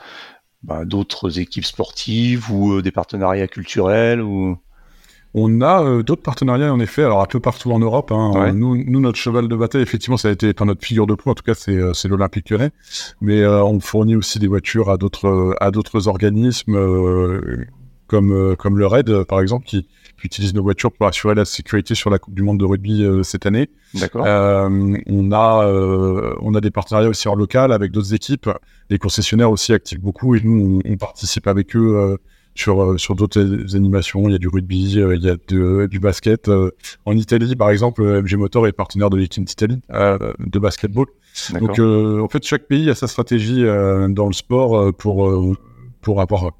bah, 0.63 0.85
d'autres 0.85 1.39
équipes 1.39 1.65
sportives 1.65 2.51
ou 2.51 2.73
euh, 2.73 2.81
des 2.81 2.91
partenariats 2.91 3.47
culturels 3.47 4.21
ou? 4.21 4.57
On 5.33 5.61
a 5.61 6.03
d'autres 6.03 6.23
partenariats 6.23 6.73
en 6.73 6.81
effet, 6.81 7.03
alors 7.03 7.21
un 7.21 7.25
peu 7.25 7.39
partout 7.39 7.71
en 7.71 7.79
Europe. 7.79 8.11
Hein. 8.11 8.51
Nous, 8.51 8.83
nous, 8.83 8.99
notre 8.99 9.17
cheval 9.17 9.47
de 9.47 9.55
bataille, 9.55 9.81
effectivement, 9.81 10.17
ça 10.17 10.27
a 10.27 10.31
été 10.31 10.51
enfin, 10.53 10.65
notre 10.65 10.85
figure 10.85 11.07
de 11.07 11.15
proue. 11.15 11.29
En 11.29 11.35
tout 11.35 11.43
cas, 11.43 11.53
c'est 11.53 12.07
l'Olympique 12.09 12.49
Lyonnais, 12.49 12.71
mais 13.21 13.45
on 13.47 13.79
fournit 13.79 14.17
aussi 14.17 14.39
des 14.39 14.47
voitures 14.47 14.89
à 14.89 14.97
d'autres 14.97 15.55
à 15.61 15.71
d'autres 15.71 16.09
organismes 16.09 16.75
comme 18.11 18.55
comme 18.57 18.77
le 18.77 18.85
RAID, 18.85 19.23
par 19.23 19.41
exemple, 19.41 19.65
qui 19.65 19.87
qui 20.21 20.27
utilisent 20.27 20.53
nos 20.53 20.63
voitures 20.63 20.91
pour 20.91 21.07
assurer 21.07 21.35
la 21.35 21.45
sécurité 21.45 21.95
sur 21.95 22.09
la 22.09 22.19
Coupe 22.19 22.35
du 22.35 22.43
Monde 22.43 22.59
de 22.59 22.65
rugby 22.65 23.03
euh, 23.03 23.23
cette 23.23 23.45
année. 23.45 23.69
D'accord. 23.95 24.23
Euh, 24.25 24.95
on 25.07 25.31
a 25.31 25.65
euh, 25.65 26.35
on 26.41 26.53
a 26.53 26.61
des 26.61 26.71
partenariats 26.71 27.09
aussi 27.09 27.27
en 27.27 27.35
local 27.35 27.71
avec 27.73 27.91
d'autres 27.91 28.13
équipes. 28.13 28.49
Les 28.89 28.99
concessionnaires 28.99 29.51
aussi 29.51 29.73
activent 29.73 30.01
beaucoup 30.01 30.35
et 30.35 30.41
nous 30.43 30.81
on, 30.85 30.97
participe 30.97 31.47
avec 31.47 31.75
eux 31.75 32.17
sur 32.53 32.99
sur 32.99 33.15
d'autres 33.15 33.75
animations. 33.75 34.27
Il 34.27 34.33
y 34.33 34.35
a 34.35 34.37
du 34.37 34.47
rugby, 34.47 34.93
il 34.93 35.23
y 35.23 35.29
a 35.29 35.87
du 35.87 35.99
basket. 35.99 36.49
en 37.05 37.17
Italie, 37.17 37.55
par 37.55 37.69
exemple, 37.71 38.03
MG 38.03 38.35
Motor 38.35 38.67
est 38.67 38.73
partenaire 38.73 39.09
de 39.09 39.17
l'équipe 39.17 39.43
d'Italie 39.43 39.81
de 39.89 40.59
basketball. 40.59 41.07
Donc 41.59 41.79
en 41.79 42.27
fait, 42.27 42.43
chaque 42.43 42.67
pays 42.67 42.89
a 42.89 42.95
sa 42.95 43.07
stratégie 43.07 43.63
dans 43.63 44.27
le 44.27 44.33
sport 44.33 44.93
pour 44.93 45.55
pour 46.01 46.19
avoir 46.19 46.51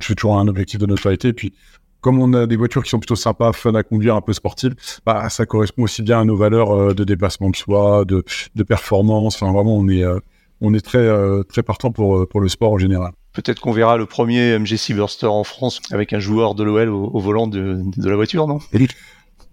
toujours 0.00 0.38
un 0.38 0.48
objectif 0.48 0.78
de 0.78 0.86
notoriété. 0.86 1.28
Et 1.28 1.32
puis 1.32 1.52
comme 2.00 2.20
on 2.20 2.32
a 2.32 2.46
des 2.46 2.56
voitures 2.56 2.82
qui 2.82 2.90
sont 2.90 3.00
plutôt 3.00 3.16
sympas, 3.16 3.52
fun 3.52 3.74
à 3.74 3.82
conduire, 3.82 4.14
un 4.14 4.20
peu 4.20 4.32
sportives, 4.32 4.74
bah, 5.04 5.28
ça 5.30 5.46
correspond 5.46 5.82
aussi 5.82 6.02
bien 6.02 6.20
à 6.20 6.24
nos 6.24 6.36
valeurs 6.36 6.70
euh, 6.70 6.94
de 6.94 7.04
dépassement 7.04 7.50
de 7.50 7.56
soi, 7.56 8.04
de, 8.04 8.24
de 8.54 8.62
performance. 8.62 9.36
Enfin, 9.36 9.52
vraiment, 9.52 9.76
on 9.76 9.88
est, 9.88 10.04
euh, 10.04 10.20
on 10.60 10.74
est 10.74 10.80
très, 10.80 10.98
euh, 10.98 11.42
très 11.42 11.62
partant 11.62 11.90
pour, 11.90 12.28
pour 12.28 12.40
le 12.40 12.48
sport 12.48 12.72
en 12.72 12.78
général. 12.78 13.12
Peut-être 13.32 13.60
qu'on 13.60 13.72
verra 13.72 13.96
le 13.96 14.06
premier 14.06 14.58
MG 14.58 14.76
Cyberster 14.76 15.26
en 15.26 15.44
France 15.44 15.80
avec 15.90 16.12
un 16.12 16.18
joueur 16.18 16.54
de 16.54 16.64
l'OL 16.64 16.88
au, 16.88 17.18
volant 17.20 17.46
de, 17.46 17.80
de 17.96 18.08
la 18.08 18.16
voiture, 18.16 18.46
non? 18.46 18.58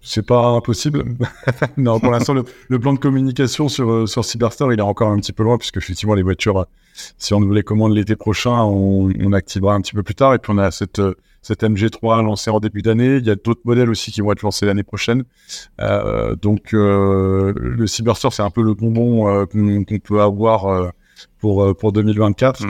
C'est 0.06 0.24
pas 0.24 0.46
impossible. 0.50 1.04
non, 1.76 1.98
pour 1.98 2.12
l'instant, 2.12 2.34
le, 2.34 2.78
plan 2.78 2.94
de 2.94 2.98
communication 2.98 3.68
sur, 3.68 4.08
sur 4.08 4.24
Cyberstar, 4.24 4.72
il 4.72 4.78
est 4.78 4.82
encore 4.82 5.10
un 5.10 5.18
petit 5.18 5.32
peu 5.32 5.42
loin, 5.42 5.58
puisque 5.58 5.78
effectivement, 5.78 6.14
les 6.14 6.22
voitures, 6.22 6.66
si 7.18 7.34
on 7.34 7.40
nous 7.40 7.52
les 7.52 7.62
commande 7.62 7.92
l'été 7.92 8.14
prochain, 8.14 8.62
on, 8.62 9.10
on, 9.20 9.32
activera 9.32 9.74
un 9.74 9.80
petit 9.80 9.94
peu 9.94 10.02
plus 10.02 10.14
tard. 10.14 10.32
Et 10.34 10.38
puis, 10.38 10.52
on 10.54 10.58
a 10.58 10.70
cette, 10.70 11.00
cette 11.42 11.62
MG3 11.62 12.24
lancée 12.24 12.50
en 12.50 12.60
début 12.60 12.82
d'année. 12.82 13.16
Il 13.16 13.26
y 13.26 13.30
a 13.30 13.36
d'autres 13.36 13.60
modèles 13.64 13.90
aussi 13.90 14.10
qui 14.12 14.20
vont 14.20 14.32
être 14.32 14.42
lancés 14.42 14.66
l'année 14.66 14.82
prochaine. 14.82 15.24
Euh, 15.80 16.34
donc 16.34 16.74
euh, 16.74 17.52
le 17.56 17.86
Cyberstore, 17.86 18.32
c'est 18.32 18.42
un 18.42 18.50
peu 18.50 18.62
le 18.62 18.74
bonbon 18.74 19.28
euh, 19.28 19.46
qu'on 19.46 19.98
peut 19.98 20.20
avoir 20.20 20.92
pour, 21.38 21.76
pour 21.76 21.92
2024. 21.92 22.64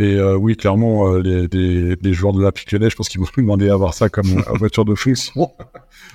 Et 0.00 0.14
euh, 0.14 0.34
oui, 0.34 0.56
clairement, 0.56 1.12
euh, 1.12 1.20
les, 1.52 2.12
joueurs 2.14 2.32
de 2.32 2.42
la 2.42 2.50
Lyonnais, 2.72 2.88
je 2.88 2.96
pense 2.96 3.10
qu'ils 3.10 3.20
vont 3.20 3.26
nous 3.36 3.42
demander 3.42 3.68
à 3.68 3.74
avoir 3.74 3.92
ça 3.92 4.08
comme 4.08 4.38
euh, 4.38 4.42
voiture 4.58 4.86
de 4.86 4.94
fonction. 4.94 5.52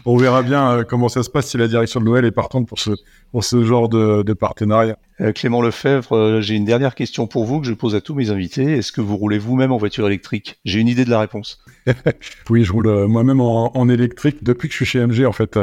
On 0.06 0.18
verra 0.18 0.42
bien 0.42 0.84
comment 0.84 1.08
ça 1.08 1.22
se 1.22 1.30
passe 1.30 1.50
si 1.50 1.58
la 1.58 1.68
direction 1.68 2.00
de 2.00 2.06
l'OL 2.06 2.26
est 2.26 2.32
partante 2.32 2.68
pour 2.68 2.80
ce, 2.80 2.92
pour 3.32 3.44
ce 3.44 3.64
genre 3.64 3.88
de, 3.88 4.24
de 4.24 4.34
partenariat. 4.34 4.98
Clément 5.34 5.62
Lefebvre, 5.62 6.42
j'ai 6.42 6.56
une 6.56 6.66
dernière 6.66 6.94
question 6.94 7.26
pour 7.26 7.46
vous 7.46 7.62
que 7.62 7.68
je 7.68 7.74
pose 7.74 7.96
à 7.96 8.02
tous 8.02 8.14
mes 8.14 8.32
invités. 8.32 8.74
Est-ce 8.74 8.92
que 8.92 9.02
vous 9.02 9.16
roulez 9.16 9.38
vous-même 9.38 9.72
en 9.72 9.78
voiture 9.78 10.06
électrique? 10.08 10.60
J'ai 10.66 10.80
une 10.80 10.90
idée 10.90 11.06
de 11.06 11.10
la 11.10 11.20
réponse. 11.20 11.64
oui, 12.50 12.66
je 12.66 12.74
roule 12.74 13.06
moi-même 13.08 13.40
en, 13.40 13.76
en, 13.78 13.90
électrique 13.90 14.44
depuis 14.44 14.68
que 14.68 14.74
je 14.74 14.78
suis 14.84 14.86
chez 14.86 15.06
MG. 15.06 15.26
En 15.26 15.32
fait, 15.32 15.58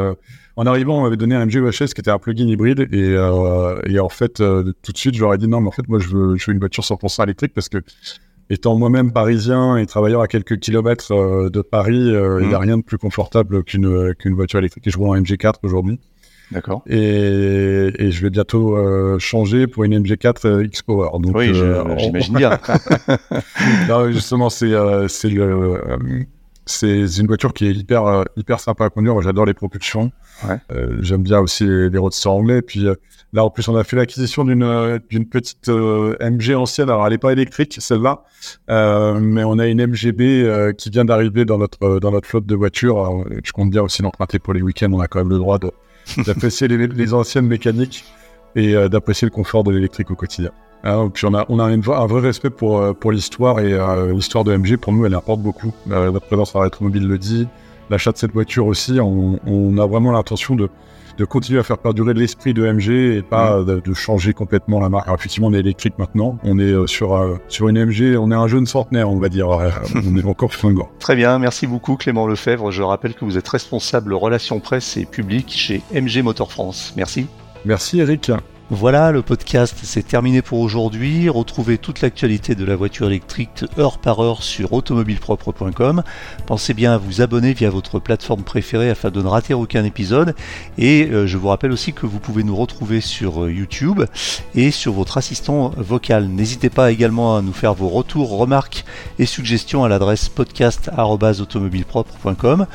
en 0.57 0.67
arrivant, 0.67 0.99
on 0.99 1.03
m'avait 1.03 1.17
donné 1.17 1.35
un 1.35 1.47
MG 1.47 1.57
EHS 1.57 1.95
qui 1.95 2.01
était 2.01 2.11
un 2.11 2.19
plug-in 2.19 2.47
hybride 2.47 2.81
et, 2.93 3.15
euh, 3.17 3.81
et 3.87 3.99
en 3.99 4.09
fait, 4.09 4.41
euh, 4.41 4.73
tout 4.83 4.93
de 4.93 4.99
suite, 4.99 5.15
ai 5.15 5.39
dit 5.39 5.49
non, 5.49 5.61
mais 5.61 5.69
en 5.69 5.73
fait, 5.73 5.89
moi, 5.89 5.99
je 5.99 6.09
veux, 6.09 6.37
je 6.37 6.47
veux 6.47 6.53
une 6.53 6.61
voiture 6.61 6.85
100% 6.85 7.23
électrique 7.23 7.55
parce 7.55 7.69
que 7.69 7.79
étant 8.51 8.77
moi-même 8.77 9.13
parisien 9.13 9.79
et 9.79 9.87
travaillant 9.87 10.21
à 10.21 10.27
quelques 10.27 10.59
kilomètres 10.59 11.13
euh, 11.13 11.49
de 11.49 11.63
Paris, 11.63 11.97
il 11.97 12.49
n'y 12.49 12.55
a 12.55 12.59
mmh. 12.59 12.63
rien 12.63 12.79
de 12.79 12.83
plus 12.83 12.99
confortable 12.99 13.65
qu'une 13.65 14.15
qu'une 14.15 14.35
voiture 14.35 14.59
électrique. 14.59 14.87
Et 14.87 14.91
je 14.91 14.99
roule 14.99 15.17
en 15.17 15.21
MG4 15.21 15.55
aujourd'hui. 15.63 15.99
D'accord. 16.53 16.83
Et, 16.87 17.93
et, 17.99 18.11
je 18.11 18.23
vais 18.23 18.31
bientôt 18.31 18.79
changer 19.19 19.67
pour 19.67 19.85
une 19.85 19.99
MG4 19.99 20.65
X-Power. 20.67 21.09
Donc, 21.21 21.37
oui, 21.37 21.53
j'imagine 21.99 22.37
bien. 22.37 22.59
non, 23.89 24.11
justement, 24.11 24.51
c'est 24.51 24.73
c'est 25.09 25.31
le 25.31 25.81
c'est 26.65 27.19
une 27.19 27.27
voiture 27.27 27.53
qui 27.53 27.67
est 27.67 27.73
hyper, 27.73 28.07
euh, 28.07 28.25
hyper 28.37 28.61
sympa 28.61 28.85
à 28.85 28.91
conduire. 28.91 29.21
J'adore 29.21 29.47
les 29.47 29.55
propulsions. 29.55 30.13
Euh, 30.71 30.99
j'aime 31.01 31.23
bien 31.23 31.41
aussi 31.41 31.65
les, 31.65 31.91
les 31.91 31.99
roadsters 31.99 32.33
anglais. 32.33 32.59
Et 32.59 32.63
puis 32.63 32.87
euh, 32.87 32.95
là, 33.33 33.45
en 33.45 33.51
plus, 33.51 33.67
on 33.69 33.77
a 33.77 33.85
fait 33.85 33.97
l'acquisition 33.97 34.45
d'une 34.45 35.01
d'une 35.11 35.29
petite 35.29 35.69
MG 35.69 36.55
ancienne. 36.55 36.89
Alors, 36.89 37.07
elle 37.07 37.13
n'est 37.13 37.19
pas 37.19 37.33
électrique, 37.33 37.77
celle-là, 37.81 38.23
mais 38.69 39.45
on 39.45 39.59
a 39.59 39.67
une 39.67 39.85
MGB 39.87 40.75
qui 40.79 40.91
vient 40.91 41.05
d'arriver 41.05 41.45
dans 41.45 41.59
notre 41.59 41.99
dans 41.99 42.11
notre 42.11 42.29
flotte 42.29 42.47
de 42.47 42.55
voitures. 42.55 43.25
je 43.43 43.53
compte 43.53 43.71
bien 43.71 43.83
aussi 43.83 44.03
l'emprunter 44.03 44.39
pour 44.39 44.55
les 44.55 44.63
week-ends. 44.63 44.93
On 44.93 45.01
a 45.01 45.09
quand 45.09 45.19
même 45.19 45.31
le 45.31 45.39
droit 45.39 45.59
d'apprécier 46.27 46.69
les, 46.69 47.15
anciennes 47.15 47.47
mécaniques 47.47 48.05
et 48.55 48.75
d'apprécier 48.89 49.27
le 49.27 49.31
confort 49.31 49.65
de 49.65 49.71
l'électrique 49.71 50.11
au 50.11 50.15
quotidien. 50.15 50.51
Puis 51.15 51.27
on 51.27 51.35
a, 51.35 51.47
on 51.49 51.59
a 51.61 51.65
un 51.65 52.07
vrai 52.07 52.21
respect 52.21 52.51
pour, 52.51 52.81
euh, 52.81 52.93
pour 52.93 53.13
l'histoire 53.13 53.61
et 53.61 53.73
euh, 53.73 54.13
l'histoire 54.13 54.43
de 54.43 54.57
MG, 54.57 54.77
pour 54.77 54.93
nous, 54.93 55.07
elle 55.07 55.15
importe 55.15 55.41
beaucoup. 55.41 55.73
Euh, 55.91 56.11
notre 56.11 56.27
présence 56.27 56.57
à 56.57 56.61
Rétromobile 56.61 57.07
le 57.07 57.19
dit, 57.19 57.47
l'achat 57.89 58.11
de 58.11 58.17
cette 58.17 58.33
voiture 58.33 58.67
aussi, 58.67 58.99
on 59.01 59.79
a 59.79 59.87
vraiment 59.87 60.11
l'intention 60.11 60.57
de, 60.57 60.69
de 61.19 61.25
continuer 61.25 61.61
à 61.61 61.63
faire 61.63 61.79
perdurer 61.79 62.15
l'esprit 62.15 62.55
de 62.55 62.71
MG 62.71 63.17
et 63.17 63.23
pas 63.23 63.61
mm. 63.61 63.81
de, 63.81 63.95
changer 63.95 64.33
complètement 64.33 64.81
la 64.81 64.89
marque. 64.89 65.07
Alors, 65.07 65.19
effectivement, 65.19 65.49
on 65.49 65.53
est 65.53 65.61
électrique 65.61 65.99
maintenant, 65.99 66.39
on 66.45 66.59
est 66.59 66.87
sur, 66.87 67.39
sur 67.49 67.69
une 67.69 67.85
MG, 67.85 68.17
on 68.19 68.31
est 68.31 68.35
un 68.35 68.49
jeune 68.49 68.67
centenaire, 68.67 69.11
on 69.11 69.19
va 69.19 69.29
dire, 69.29 69.49
on 69.95 70.17
est 70.17 70.25
encore 70.25 70.53
fringant. 70.53 70.89
Très 70.99 71.17
bien, 71.17 71.39
merci 71.39 71.67
beaucoup 71.67 71.97
Clément 71.97 72.27
Lefebvre. 72.27 72.71
Je 72.71 72.83
rappelle 72.83 73.15
que 73.15 73.25
vous 73.25 73.39
êtes 73.39 73.49
responsable 73.49 74.15
relations 74.15 74.61
presse 74.61 74.97
et 74.97 75.05
public 75.05 75.51
chez 75.51 75.83
MG 75.93 76.23
Motor 76.23 76.51
France. 76.51 76.95
Merci. 76.97 77.27
Merci 77.65 78.01
Eric. 78.01 78.31
Voilà, 78.75 79.13
le 79.13 79.21
podcast 79.21 79.77
c'est 79.83 80.09
terminé 80.09 80.41
pour 80.41 80.61
aujourd'hui. 80.61 81.29
Retrouvez 81.29 81.77
toute 81.77 82.01
l'actualité 82.01 82.55
de 82.55 82.65
la 82.65 82.75
voiture 82.75 83.07
électrique 83.07 83.67
heure 83.79 83.99
par 83.99 84.21
heure 84.21 84.43
sur 84.43 84.73
automobilepropre.com. 84.73 86.03
Pensez 86.47 86.73
bien 86.73 86.95
à 86.95 86.97
vous 86.97 87.21
abonner 87.21 87.53
via 87.53 87.69
votre 87.69 87.99
plateforme 87.99 88.45
préférée 88.45 88.89
afin 88.89 89.11
de 89.11 89.21
ne 89.21 89.29
rater 89.29 89.53
aucun 89.53 89.85
épisode. 89.85 90.35
Et 90.79 91.07
euh, 91.11 91.27
je 91.27 91.37
vous 91.37 91.49
rappelle 91.49 91.71
aussi 91.71 91.93
que 91.93 92.07
vous 92.07 92.19
pouvez 92.19 92.45
nous 92.45 92.57
retrouver 92.57 93.03
sur 93.03 93.45
euh, 93.45 93.53
YouTube 93.53 94.05
et 94.55 94.71
sur 94.71 94.95
votre 94.95 95.19
assistant 95.19 95.75
vocal. 95.77 96.29
N'hésitez 96.29 96.71
pas 96.71 96.93
également 96.93 97.37
à 97.37 97.43
nous 97.43 97.53
faire 97.53 97.75
vos 97.75 97.91
retours, 97.91 98.39
remarques 98.39 98.87
et 99.19 99.27
suggestions 99.27 99.85
à 99.85 99.91
l'adresse 99.91 100.31
podcast.automobilepropre.com. 100.31 102.67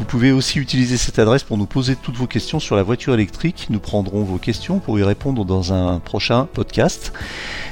Vous 0.00 0.04
pouvez 0.04 0.32
aussi 0.32 0.58
utiliser 0.58 0.96
cette 0.96 1.20
adresse 1.20 1.44
pour 1.44 1.58
nous 1.58 1.66
poser 1.66 1.94
toutes 1.94 2.16
vos 2.16 2.26
questions 2.26 2.58
sur 2.58 2.74
la 2.74 2.82
voiture 2.82 3.14
électrique. 3.14 3.68
Nous 3.70 3.78
prendrons 3.78 4.24
vos 4.24 4.38
questions 4.38 4.80
pour 4.80 4.98
y 4.98 5.04
répondre 5.04 5.43
dans 5.44 5.72
un 5.72 5.98
prochain 5.98 6.46
podcast. 6.52 7.12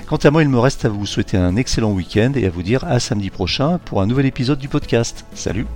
Quant 0.07 0.17
à 0.17 0.31
moi, 0.31 0.43
il 0.43 0.49
me 0.49 0.59
reste 0.59 0.85
à 0.85 0.89
vous 0.89 1.07
souhaiter 1.07 1.37
un 1.37 1.57
excellent 1.57 1.93
week-end 1.93 2.33
et 2.37 2.47
à 2.47 2.51
vous 2.51 2.63
dire 2.63 2.85
à 2.85 3.01
samedi 3.01 3.31
prochain 3.31 3.79
pour 3.85 4.01
un 4.03 4.07
nouvel 4.07 4.27
épisode 4.27 4.59
du 4.59 4.69
podcast. 4.69 5.25
Salut 5.35 5.67